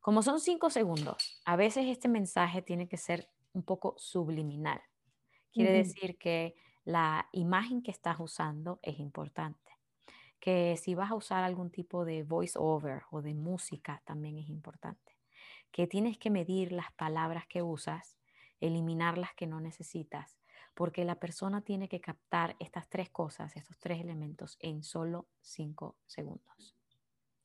como 0.00 0.22
son 0.22 0.38
cinco 0.38 0.68
segundos, 0.68 1.40
a 1.46 1.56
veces 1.56 1.86
este 1.86 2.08
mensaje 2.08 2.60
tiene 2.60 2.88
que 2.88 2.98
ser 2.98 3.26
un 3.54 3.62
poco 3.62 3.94
subliminal. 3.96 4.82
Quiere 5.50 5.72
decir 5.72 6.18
que 6.18 6.54
la 6.84 7.26
imagen 7.32 7.82
que 7.82 7.90
estás 7.90 8.20
usando 8.20 8.80
es 8.82 8.98
importante. 8.98 9.72
Que 10.40 10.76
si 10.76 10.94
vas 10.94 11.10
a 11.10 11.14
usar 11.14 11.42
algún 11.42 11.70
tipo 11.70 12.04
de 12.04 12.22
voice 12.22 12.58
over 12.58 13.04
o 13.10 13.22
de 13.22 13.32
música 13.32 14.02
también 14.04 14.36
es 14.36 14.50
importante. 14.50 15.16
Que 15.72 15.86
tienes 15.86 16.18
que 16.18 16.28
medir 16.28 16.70
las 16.70 16.92
palabras 16.92 17.46
que 17.46 17.62
usas, 17.62 18.18
eliminar 18.60 19.16
las 19.16 19.34
que 19.34 19.46
no 19.46 19.58
necesitas, 19.58 20.36
porque 20.74 21.06
la 21.06 21.14
persona 21.14 21.62
tiene 21.62 21.88
que 21.88 22.02
captar 22.02 22.56
estas 22.60 22.90
tres 22.90 23.08
cosas, 23.08 23.56
estos 23.56 23.78
tres 23.78 24.02
elementos 24.02 24.58
en 24.60 24.82
solo 24.82 25.28
cinco 25.40 25.96
segundos. 26.06 26.79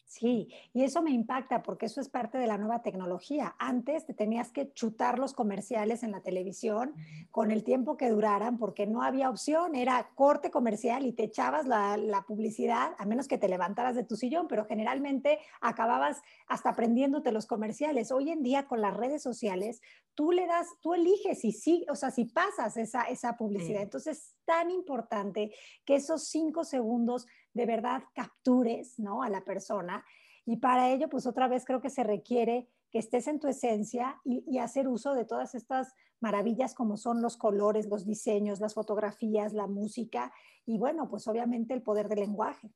Sí, 0.08 0.50
y 0.72 0.84
eso 0.84 1.02
me 1.02 1.10
impacta 1.10 1.64
porque 1.64 1.88
eso 1.88 2.00
es 2.00 2.10
parte 2.10 2.38
de 2.38 2.46
la 2.46 2.60
nueva 2.60 2.84
tecnología. 2.84 3.56
Antes 3.58 4.06
te 4.06 4.14
tenías 4.14 4.52
que 4.52 4.72
chutar 4.72 5.18
los 5.18 5.34
comerciales 5.34 6.04
en 6.04 6.12
la 6.12 6.22
televisión 6.22 6.94
con 7.32 7.50
el 7.50 7.64
tiempo 7.64 7.98
que 7.98 8.10
duraran 8.10 8.60
porque 8.60 8.86
no 8.86 9.02
había 9.02 9.32
opción, 9.32 9.74
era 9.74 10.12
corte 10.14 10.52
comercial 10.52 11.06
y 11.06 11.12
te 11.12 11.24
echabas 11.24 11.66
la, 11.66 12.24
publicidad, 12.28 12.94
a 13.00 13.06
menos 13.06 13.28
que 13.28 13.40
te 13.40 13.50
levantaras 13.50 13.96
de 13.96 14.04
tu 14.04 14.16
sillón, 14.16 14.48
pero 14.48 14.66
generalmente 14.66 15.40
acababas 15.60 16.22
hasta 16.48 16.70
aprendiéndote 16.70 17.32
los 17.32 17.48
comerciales. 17.48 18.12
Hoy 18.12 18.30
en 18.30 18.44
día 18.44 18.68
con 18.68 18.82
las 18.82 18.96
redes 18.96 19.24
sociales, 19.24 19.82
tú 20.14 20.32
le 20.32 20.46
das, 20.46 20.68
tú 20.82 20.94
eliges 20.94 21.42
si 21.42 21.52
sí, 21.52 21.86
o 21.90 21.96
sea, 21.96 22.12
si 22.12 22.26
pasas 22.26 22.78
esa, 22.78 23.04
esa 23.04 23.38
publicidad. 23.38 23.82
Entonces 23.82 24.18
es 24.18 24.36
tan 24.46 24.70
importante 24.70 25.52
que 25.84 25.96
esos 25.96 26.28
cinco 26.28 26.64
segundos 26.64 27.26
de 27.56 27.66
verdad 27.66 28.04
captures 28.14 29.00
¿no? 29.00 29.24
a 29.24 29.30
la 29.30 29.44
persona. 29.44 30.06
Y 30.46 30.58
para 30.58 30.92
ello, 30.92 31.10
pues 31.10 31.26
otra 31.26 31.48
vez 31.48 31.66
creo 31.66 31.82
que 31.82 31.90
se 31.90 32.04
requiere 32.04 32.70
que 32.92 33.00
estés 33.00 33.28
en 33.28 33.40
tu 33.40 33.48
esencia 33.48 34.22
y, 34.24 34.60
hacer 34.60 34.88
uso 34.88 35.16
de 35.16 35.26
todas 35.26 35.56
estas 35.56 35.96
maravillas 36.20 36.76
como 36.76 36.98
son 36.98 37.22
los 37.22 37.38
colores, 37.38 37.88
los 37.88 38.06
diseños, 38.06 38.60
las 38.60 38.74
fotografías, 38.74 39.54
la 39.54 39.68
música 39.68 40.32
y 40.66 40.78
bueno, 40.78 41.10
pues 41.10 41.28
obviamente 41.28 41.74
el 41.74 41.82
poder 41.82 42.08
del 42.08 42.20
lenguaje. 42.20 42.70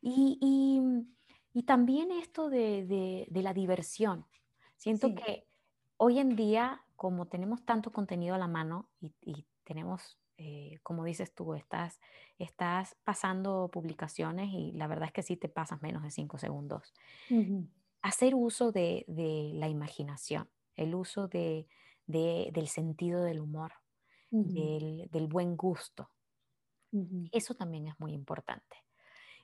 Y, 0.00 0.80
también 1.66 2.10
esto 2.12 2.48
de, 2.48 3.26
la 3.30 3.54
diversión. 3.54 4.26
Siento 4.76 5.14
que 5.14 5.46
hoy 5.96 6.18
en 6.18 6.36
día, 6.36 6.82
como 6.96 7.26
tenemos 7.26 7.64
tanto 7.64 7.92
contenido 7.92 8.34
a 8.34 8.38
la 8.38 8.48
mano 8.48 8.88
y, 9.00 9.12
y 9.22 9.46
tenemos 9.64 10.18
eh, 10.42 10.78
como 10.82 11.04
dices 11.04 11.34
tú, 11.34 11.52
estás, 11.52 12.00
estás 12.38 12.96
pasando 13.04 13.68
publicaciones 13.70 14.48
y 14.50 14.72
la 14.72 14.86
verdad 14.86 15.08
es 15.08 15.12
que 15.12 15.22
sí 15.22 15.36
te 15.36 15.50
pasas 15.50 15.82
menos 15.82 16.02
de 16.02 16.10
cinco 16.10 16.38
segundos. 16.38 16.94
Hacer 18.00 18.34
uso 18.34 18.72
de, 18.72 19.04
la 19.54 19.68
imaginación, 19.68 20.48
el 20.76 20.94
uso 20.94 21.28
de, 21.28 21.66
del 22.06 22.68
sentido 22.68 23.22
del 23.22 23.40
humor, 23.40 23.72
del, 24.30 25.26
buen 25.28 25.58
gusto. 25.58 26.08
Eso 27.32 27.54
también 27.54 27.88
es 27.88 28.00
muy 28.00 28.14
importante. 28.14 28.78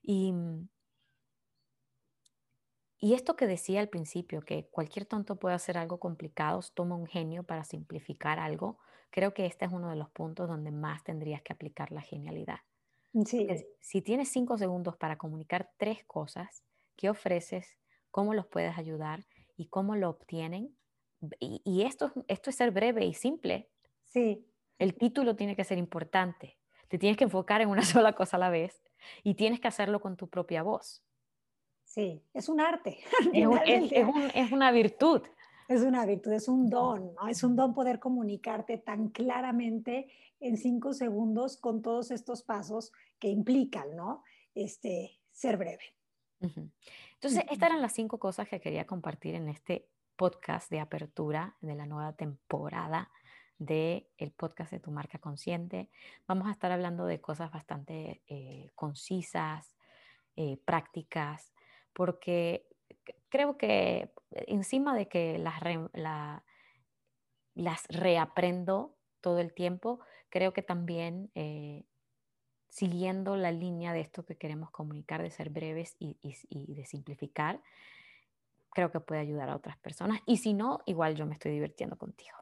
Y, 0.03 0.33
y 2.99 3.13
esto 3.13 3.37
que 3.37 3.47
decía 3.47 3.81
al 3.81 3.91
principio, 3.91 4.41
que 4.41 4.67
cualquier 4.71 5.05
tonto 5.05 5.37
puede 5.37 5.57
hacer 5.57 5.77
algo 5.77 6.01
complicado, 6.01 6.63
toma 6.73 6.97
un 6.97 7.07
genio 7.07 7.43
para 7.43 7.65
simplificar 7.65 8.39
algo, 8.39 8.79
creo 9.11 9.35
que 9.35 9.47
este 9.47 9.65
es 9.65 9.73
uno 9.73 9.91
de 9.91 9.97
los 9.97 10.11
puntos 10.11 10.49
donde 10.49 10.71
más 10.71 11.05
tendrías 11.05 11.43
que 11.43 11.53
aplicar 11.53 11.93
la 11.93 12.01
genialidad. 12.01 12.59
Sí. 13.25 13.49
Si 13.81 14.03
tienes 14.03 14.29
cinco 14.29 14.59
segundos 14.59 14.97
para 14.97 15.17
comunicar 15.17 15.71
tres 15.79 16.05
cosas, 16.05 16.63
¿qué 16.97 17.09
ofreces? 17.09 17.79
¿Cómo 18.11 18.35
los 18.35 18.47
puedes 18.47 18.77
ayudar? 18.77 19.25
¿Y 19.57 19.67
cómo 19.67 19.97
lo 19.97 20.11
obtienen? 20.11 20.77
Y, 21.41 21.83
esto, 21.83 22.13
esto 22.29 22.51
es 22.51 22.57
ser 22.57 22.71
breve 22.73 23.05
y 23.07 23.15
simple. 23.15 23.71
Sí. 24.05 24.47
El 24.79 24.95
título 24.95 25.35
tiene 25.35 25.57
que 25.57 25.65
ser 25.65 25.79
importante. 25.79 26.59
Te 26.89 26.99
tienes 26.99 27.17
que 27.17 27.25
enfocar 27.25 27.63
en 27.63 27.71
una 27.71 27.83
sola 27.83 28.13
cosa 28.13 28.37
a 28.37 28.41
la 28.41 28.51
vez 28.51 28.83
y 29.23 29.35
tienes 29.35 29.61
que 29.61 29.69
hacerlo 29.69 30.01
con 30.01 30.17
tu 30.17 30.29
propia 30.29 30.63
voz. 30.63 31.03
Sí, 31.85 32.23
es 32.35 32.49
un 32.49 32.61
arte. 32.61 32.99
es 34.35 34.53
una 34.53 34.71
virtud. 34.73 35.23
Es 35.69 35.83
una 35.83 36.07
virtud, 36.07 36.33
es 36.33 36.49
un 36.49 36.69
don, 36.71 37.15
¿no? 37.15 37.29
Es 37.29 37.43
un 37.43 37.57
don 37.57 37.75
poder 37.75 37.99
comunicarte 37.99 38.79
tan 38.79 39.09
claramente 39.09 40.09
en 40.41 40.57
cinco 40.57 40.93
segundos 40.93 41.57
con 41.57 41.83
todos 41.83 42.11
estos 42.11 42.43
pasos 42.43 42.93
que 43.19 43.29
implican, 43.29 43.97
¿no? 43.97 44.23
Este, 44.55 45.19
ser 45.33 45.57
breve. 45.57 45.95
Entonces, 46.41 47.45
estas 47.51 47.71
eran 47.71 47.83
las 47.83 47.95
cinco 47.95 48.19
cosas 48.19 48.49
que 48.49 48.61
quería 48.61 48.87
compartir 48.87 49.35
en 49.35 49.49
este 49.49 49.89
podcast 50.17 50.71
de 50.71 50.81
apertura 50.81 51.57
de 51.61 51.75
la 51.75 51.87
nueva 51.87 52.13
temporada 52.15 53.11
del 53.59 54.07
el 54.19 54.33
podcast 54.33 54.71
de 54.71 54.81
tu 54.81 54.91
marca 54.91 55.19
consciente. 55.19 55.91
Vamos 56.27 56.47
a 56.47 56.53
estar 56.53 56.73
hablando 56.73 57.07
de 57.07 57.21
cosas 57.21 57.51
bastante 57.51 58.23
eh, 58.29 58.71
concisas, 58.75 59.75
eh, 60.37 60.59
prácticas, 60.65 61.53
porque 61.93 62.69
creo 63.37 63.59
que 63.59 64.11
encima 64.31 64.97
de 64.97 65.09
que 65.09 65.39
las, 65.39 65.61
las 67.55 67.87
reaprendo 67.89 68.97
todo 69.21 69.41
el 69.41 69.53
tiempo, 69.53 70.01
creo 70.31 70.55
que 70.55 70.63
también 70.63 71.31
eh, 71.35 71.85
siguiendo 72.71 73.37
la 73.37 73.53
línea 73.53 73.93
de 73.93 74.01
esto 74.01 74.25
que 74.25 74.39
queremos 74.39 74.71
comunicar, 74.71 75.23
de 75.23 75.31
ser 75.31 75.51
breves 75.51 75.97
y, 75.99 76.17
de 76.75 76.87
simplificar, 76.87 77.61
creo 78.71 78.91
que 78.91 79.01
puede 79.01 79.21
ayudar 79.21 79.51
a 79.51 79.57
otras 79.57 79.77
personas. 79.77 80.23
Y 80.25 80.39
si 80.39 80.55
no, 80.55 80.81
igual 80.87 81.15
yo 81.15 81.27
me 81.27 81.35
estoy 81.35 81.53
divirtiendo 81.53 81.99
contigo. 81.99 82.39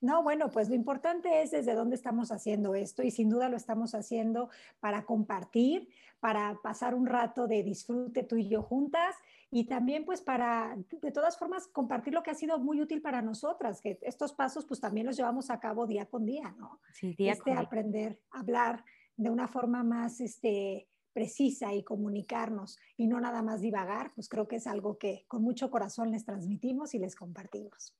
No, 0.00 0.22
bueno, 0.22 0.50
pues 0.50 0.68
lo 0.68 0.74
importante 0.74 1.42
es 1.42 1.50
desde 1.50 1.74
dónde 1.74 1.96
estamos 1.96 2.30
haciendo 2.30 2.74
esto 2.74 3.02
y 3.02 3.10
sin 3.10 3.28
duda 3.28 3.48
lo 3.48 3.56
estamos 3.56 3.94
haciendo 3.94 4.48
para 4.80 5.04
compartir, 5.04 5.88
para 6.20 6.58
pasar 6.62 6.94
un 6.94 7.06
rato 7.06 7.46
de 7.48 7.62
disfrute 7.62 8.22
tú 8.22 8.36
y 8.36 8.48
yo 8.48 8.62
juntas 8.62 9.16
y 9.50 9.64
también 9.64 10.04
pues 10.04 10.20
para, 10.20 10.76
de 11.02 11.10
todas 11.10 11.38
formas, 11.38 11.66
compartir 11.68 12.12
lo 12.12 12.22
que 12.22 12.30
ha 12.30 12.34
sido 12.34 12.58
muy 12.58 12.80
útil 12.80 13.00
para 13.00 13.22
nosotras, 13.22 13.80
que 13.80 13.98
estos 14.02 14.32
pasos 14.32 14.66
pues 14.66 14.80
también 14.80 15.06
los 15.06 15.16
llevamos 15.16 15.50
a 15.50 15.58
cabo 15.58 15.86
día 15.86 16.06
con 16.06 16.26
día, 16.26 16.54
¿no? 16.58 16.80
Sí, 16.92 17.14
día 17.14 17.32
este, 17.32 17.50
con 17.50 17.58
aprender 17.58 18.20
a 18.30 18.40
hablar 18.40 18.84
de 19.16 19.30
una 19.30 19.48
forma 19.48 19.82
más 19.82 20.20
este, 20.20 20.86
precisa 21.12 21.72
y 21.72 21.82
comunicarnos 21.82 22.78
y 22.96 23.08
no 23.08 23.20
nada 23.20 23.42
más 23.42 23.60
divagar, 23.60 24.12
pues 24.14 24.28
creo 24.28 24.46
que 24.46 24.56
es 24.56 24.66
algo 24.66 24.98
que 24.98 25.24
con 25.26 25.42
mucho 25.42 25.70
corazón 25.70 26.12
les 26.12 26.24
transmitimos 26.24 26.94
y 26.94 26.98
les 26.98 27.16
compartimos. 27.16 27.96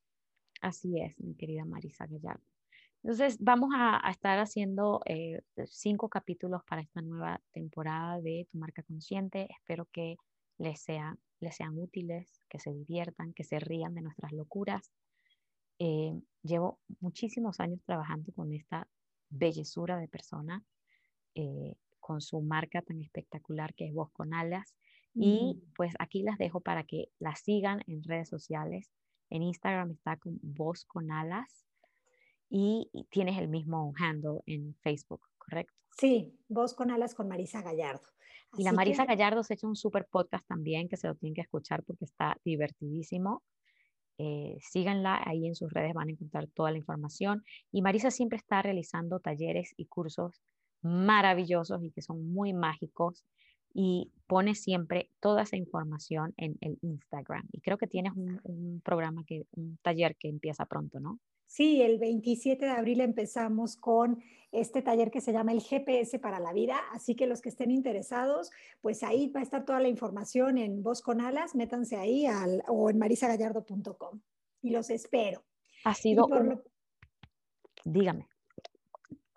Así 0.61 1.01
es, 1.01 1.19
mi 1.21 1.35
querida 1.35 1.65
Marisa 1.65 2.07
Gallardo. 2.07 2.43
Entonces, 3.03 3.39
vamos 3.41 3.71
a, 3.75 4.01
estar 4.11 4.39
haciendo 4.41 5.01
eh, 5.07 5.41
cinco 5.67 6.09
capítulos 6.09 6.63
para 6.65 6.83
esta 6.83 7.01
nueva 7.01 7.41
temporada 7.53 8.21
de 8.21 8.49
Tu 8.51 8.59
Marca 8.59 8.83
Consciente. 8.83 9.49
Espero 9.51 9.87
que 9.93 10.17
les, 10.59 10.81
sea, 10.81 11.17
les 11.41 11.55
sean 11.57 11.79
útiles, 11.79 12.43
que 12.49 12.59
se 12.59 12.73
diviertan, 12.73 13.33
que 13.35 13.45
se 13.45 13.61
rían 13.61 13.95
de 13.95 14.03
nuestras 14.03 14.33
locuras. 14.33 14.91
Eh, 15.79 16.13
llevo 16.43 16.81
muchísimos 17.01 17.61
años 17.61 17.81
trabajando 17.85 18.33
con 18.33 18.53
esta 18.53 18.89
bellezura 19.31 19.97
de 19.99 20.09
persona, 20.09 20.65
eh, 21.37 21.77
con 22.01 22.21
su 22.21 22.41
marca 22.41 22.83
tan 22.83 23.01
espectacular 23.01 23.75
que 23.75 23.87
es 23.87 23.95
Voz 23.95 24.11
con 24.13 24.35
Alas. 24.35 24.75
Y 25.15 25.61
pues 25.75 25.95
aquí 25.99 26.23
las 26.23 26.39
dejo 26.39 26.61
para 26.61 26.85
que 26.85 27.09
la 27.19 27.35
sigan 27.35 27.83
en 27.87 28.05
redes 28.05 28.29
sociales. 28.29 28.89
En 29.31 29.43
Instagram 29.43 29.91
está 29.91 30.17
con 30.17 30.39
Voz 30.43 30.85
con 30.85 31.11
Alas 31.11 31.67
y 32.49 32.91
tienes 33.11 33.39
el 33.39 33.49
mismo 33.49 33.93
handle 33.99 34.41
en 34.47 34.75
Facebook, 34.77 35.21
¿correcto? 35.37 35.75
Sí, 35.99 36.35
Voz 36.49 36.75
con 36.75 36.91
Alas 36.91 37.15
con 37.15 37.29
Marisa 37.29 37.63
Gallardo. 37.63 38.07
y 38.57 38.65
la 38.65 38.73
Marisa 38.73 39.05
Gallardo 39.05 39.43
se 39.43 39.53
ha 39.53 39.57
hecho 39.57 39.67
un 39.67 39.77
super 39.77 40.07
podcast 40.07 40.47
también 40.47 40.89
que 40.89 40.97
se 40.97 41.09
lo 41.09 41.15
tienen 41.15 41.35
que 41.35 41.43
escuchar 41.43 41.83
porque 41.85 42.05
está 42.05 42.39
divertidísimo. 42.45 43.43
Eh, 44.17 44.57
síganla, 44.61 45.23
ahí 45.25 45.47
en 45.47 45.55
sus 45.55 45.73
redes 45.73 45.95
van 45.95 46.09
a 46.09 46.13
encontrar 46.13 46.49
toda 46.49 46.71
la 46.71 46.79
información. 46.79 47.45
Y 47.71 47.83
Marisa 47.83 48.11
siempre 48.11 48.39
está 48.39 48.63
realizando 48.63 49.21
talleres 49.21 49.75
y 49.77 49.87
cursos 49.87 50.43
maravillosos 50.83 51.83
y 51.83 51.91
que 51.91 52.03
son 52.03 52.33
muy 52.33 52.53
mágicos 52.53 53.25
y 53.81 54.11
pone 54.27 54.57
siempre 54.57 55.09
toda 55.21 55.45
esa 55.45 55.57
información 55.57 56.35
en 56.37 56.59
el 56.63 56.81
Instagram. 56.83 57.47
Y 57.53 57.61
creo 57.61 57.79
que 57.79 57.87
tienes 57.87 58.13
un, 58.17 58.83
programa, 58.85 59.23
que, 59.25 59.47
un 59.53 59.79
taller 59.83 60.17
que 60.17 60.29
empieza 60.29 60.67
pronto, 60.67 60.99
¿no? 60.99 61.21
Sí, 61.47 61.81
el 61.81 62.01
27 62.01 62.65
de 62.65 62.73
abril 62.73 63.01
empezamos 63.01 63.77
con 63.77 64.21
este 64.51 64.83
taller 64.83 65.13
que 65.13 65.21
se 65.21 65.33
llama 65.33 65.53
el 65.53 65.61
GPS 65.61 66.19
para 66.19 66.41
la 66.41 66.53
vida, 66.53 66.77
así 66.93 67.15
que 67.15 67.29
los 67.29 67.41
que 67.41 67.51
estén 67.51 67.71
interesados, 67.71 68.51
pues 68.81 69.05
ahí 69.05 69.31
va 69.31 69.41
a 69.41 69.45
estar 69.45 69.65
toda 69.65 69.79
la 69.79 69.89
información 69.89 70.59
en 70.59 70.83
Voz 70.83 71.01
con 71.01 71.21
Alas, 71.21 71.55
métanse 71.55 71.97
ahí 71.97 72.27
al, 72.27 72.65
o 72.67 72.91
en 72.91 72.99
marisagallardo.com 72.99 74.21
y 74.61 74.71
los 74.71 74.91
espero. 74.91 75.45
Ha 75.85 75.95
sido 75.95 76.27
Dígame. 77.85 78.27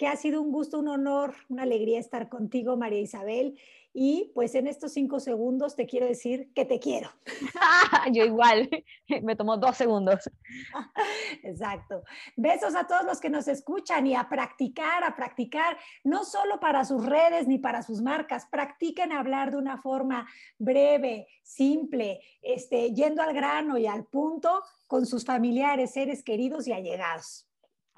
Que 0.02 0.08
ha 0.08 0.16
sido 0.16 0.42
un 0.42 0.52
gusto, 0.52 0.80
un 0.80 0.88
honor, 0.88 1.36
una 1.48 1.62
alegría 1.62 2.00
estar 2.00 2.28
contigo, 2.28 2.76
María 2.76 3.00
Isabel. 3.00 3.60
Y 3.94 4.32
pues 4.34 4.56
en 4.56 4.66
estos 4.66 4.94
cinco 4.94 5.20
segundos 5.20 5.76
te 5.76 5.86
quiero 5.86 6.08
decir 6.08 6.52
que 6.56 6.66
te 6.66 6.80
quiero. 6.80 7.12
Yo 8.12 8.26
igual, 8.26 8.68
me 9.22 9.36
tomó 9.36 9.58
dos 9.58 9.78
segundos. 9.78 10.28
Exacto. 11.44 12.02
Besos 12.36 12.74
a 12.74 12.88
todos 12.88 13.04
los 13.04 13.20
que 13.20 13.30
nos 13.30 13.48
escuchan 13.48 14.08
y 14.08 14.16
a 14.16 14.28
practicar, 14.28 15.04
a 15.04 15.16
practicar, 15.16 15.78
no 16.04 16.26
solo 16.26 16.60
para 16.60 16.84
sus 16.84 17.06
redes 17.06 17.48
ni 17.48 17.60
para 17.60 17.84
sus 17.84 18.02
marcas, 18.02 18.48
practiquen 18.48 19.12
hablar 19.12 19.52
de 19.52 19.58
una 19.58 19.78
forma 19.84 20.28
breve, 20.58 21.28
simple, 21.44 22.22
este, 22.42 22.92
yendo 22.96 23.22
al 23.22 23.36
grano 23.36 23.78
y 23.78 23.86
al 23.86 24.06
punto 24.06 24.64
con 24.88 25.06
sus 25.06 25.24
familiares, 25.24 25.92
seres 25.92 26.24
queridos 26.24 26.68
y 26.68 26.74
allegados. 26.74 27.51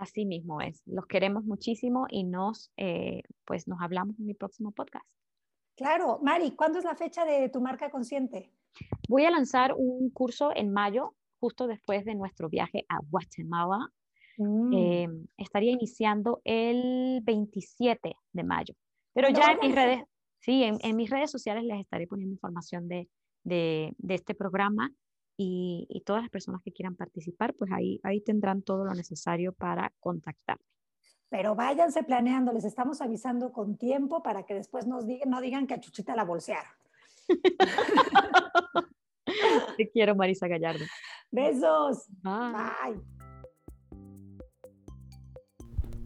Así 0.03 0.25
mismo 0.25 0.59
es. 0.59 0.81
Los 0.85 1.05
queremos 1.05 1.45
muchísimo 1.45 2.07
y 2.09 2.25
nos, 2.25 2.73
eh, 2.75 3.21
pues 3.45 3.69
nos 3.69 3.79
hablamos 3.81 4.19
en 4.19 4.25
mi 4.25 4.33
próximo 4.33 4.71
podcast. 4.71 5.05
Claro, 5.77 6.19
Mari, 6.21 6.51
¿cuándo 6.51 6.77
es 6.77 6.83
la 6.83 6.95
fecha 6.95 7.23
de 7.23 7.47
tu 7.47 7.61
marca 7.61 7.89
consciente? 7.89 8.51
Voy 9.07 9.23
a 9.23 9.31
lanzar 9.31 9.73
un 9.77 10.09
curso 10.09 10.51
en 10.53 10.73
mayo, 10.73 11.15
justo 11.39 11.67
después 11.67 12.03
de 12.03 12.15
nuestro 12.15 12.49
viaje 12.49 12.85
a 12.89 12.97
Guatemala. 13.09 13.93
Mm. 14.37 14.73
Eh, 14.73 15.07
estaría 15.37 15.71
iniciando 15.71 16.41
el 16.43 17.21
27 17.23 18.13
de 18.33 18.43
mayo. 18.43 18.73
Pero 19.13 19.29
ya 19.29 19.53
en 19.53 19.59
mis 19.61 19.73
redes, 19.73 20.03
sí, 20.39 20.63
en, 20.63 20.95
mis 20.97 21.09
redes 21.09 21.31
sociales 21.31 21.63
les 21.63 21.79
estaré 21.79 22.07
poniendo 22.07 22.33
información 22.33 22.89
de, 22.89 23.07
de, 23.45 23.95
este 24.09 24.35
programa 24.35 24.91
y, 25.37 25.87
y, 25.89 26.01
todas 26.01 26.21
las 26.21 26.29
personas 26.29 26.61
que 26.61 26.71
quieran 26.71 26.95
participar, 26.95 27.55
pues 27.55 27.71
ahí, 27.71 27.99
ahí 28.03 28.21
tendrán 28.21 28.61
todo 28.61 28.85
lo 28.85 28.93
necesario 28.93 29.53
para 29.53 29.91
contactarme 29.99 30.63
pero 31.33 31.55
váyanse 31.55 32.03
planeando, 32.03 32.53
les 32.53 32.63
estamos 32.63 33.01
avisando 33.01 33.51
con 33.51 33.75
tiempo 33.75 34.21
para 34.21 34.45
que 34.45 34.53
después 34.53 34.85
nos 34.85 35.07
digan, 35.07 35.31
no 35.31 35.41
digan 35.41 35.65
que 35.65 35.73
a 35.73 35.79
Chuchita 35.79 36.15
la 36.15 36.25
bolsearon. 36.25 36.71
Te 39.77 39.89
quiero, 39.89 40.15
Marisa 40.15 40.47
Gallardo. 40.47 40.85
Besos. 41.31 42.05
Bye. 42.21 43.01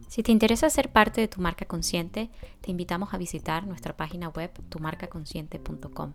Si 0.08 0.22
te 0.22 0.32
interesa 0.32 0.70
ser 0.70 0.90
parte 0.90 1.20
de 1.20 1.28
tu 1.28 1.42
marca 1.42 1.66
consciente, 1.66 2.30
te 2.62 2.70
invitamos 2.70 3.12
a 3.12 3.18
visitar 3.18 3.66
nuestra 3.66 3.94
página 3.94 4.30
web 4.30 4.50
tumarcaconsciente.com 4.70 6.14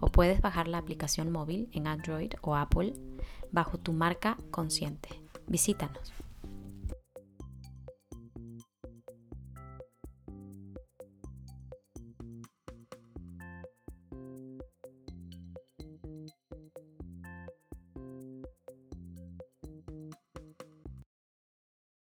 o 0.00 0.08
puedes 0.08 0.40
bajar 0.40 0.68
la 0.68 0.78
aplicación 0.78 1.30
móvil 1.30 1.68
en 1.72 1.86
Android 1.86 2.32
o 2.42 2.56
Apple 2.56 2.94
bajo 3.52 3.78
tu 3.78 3.92
marca 3.92 4.36
consciente. 4.50 5.08
Visítanos. 5.46 6.12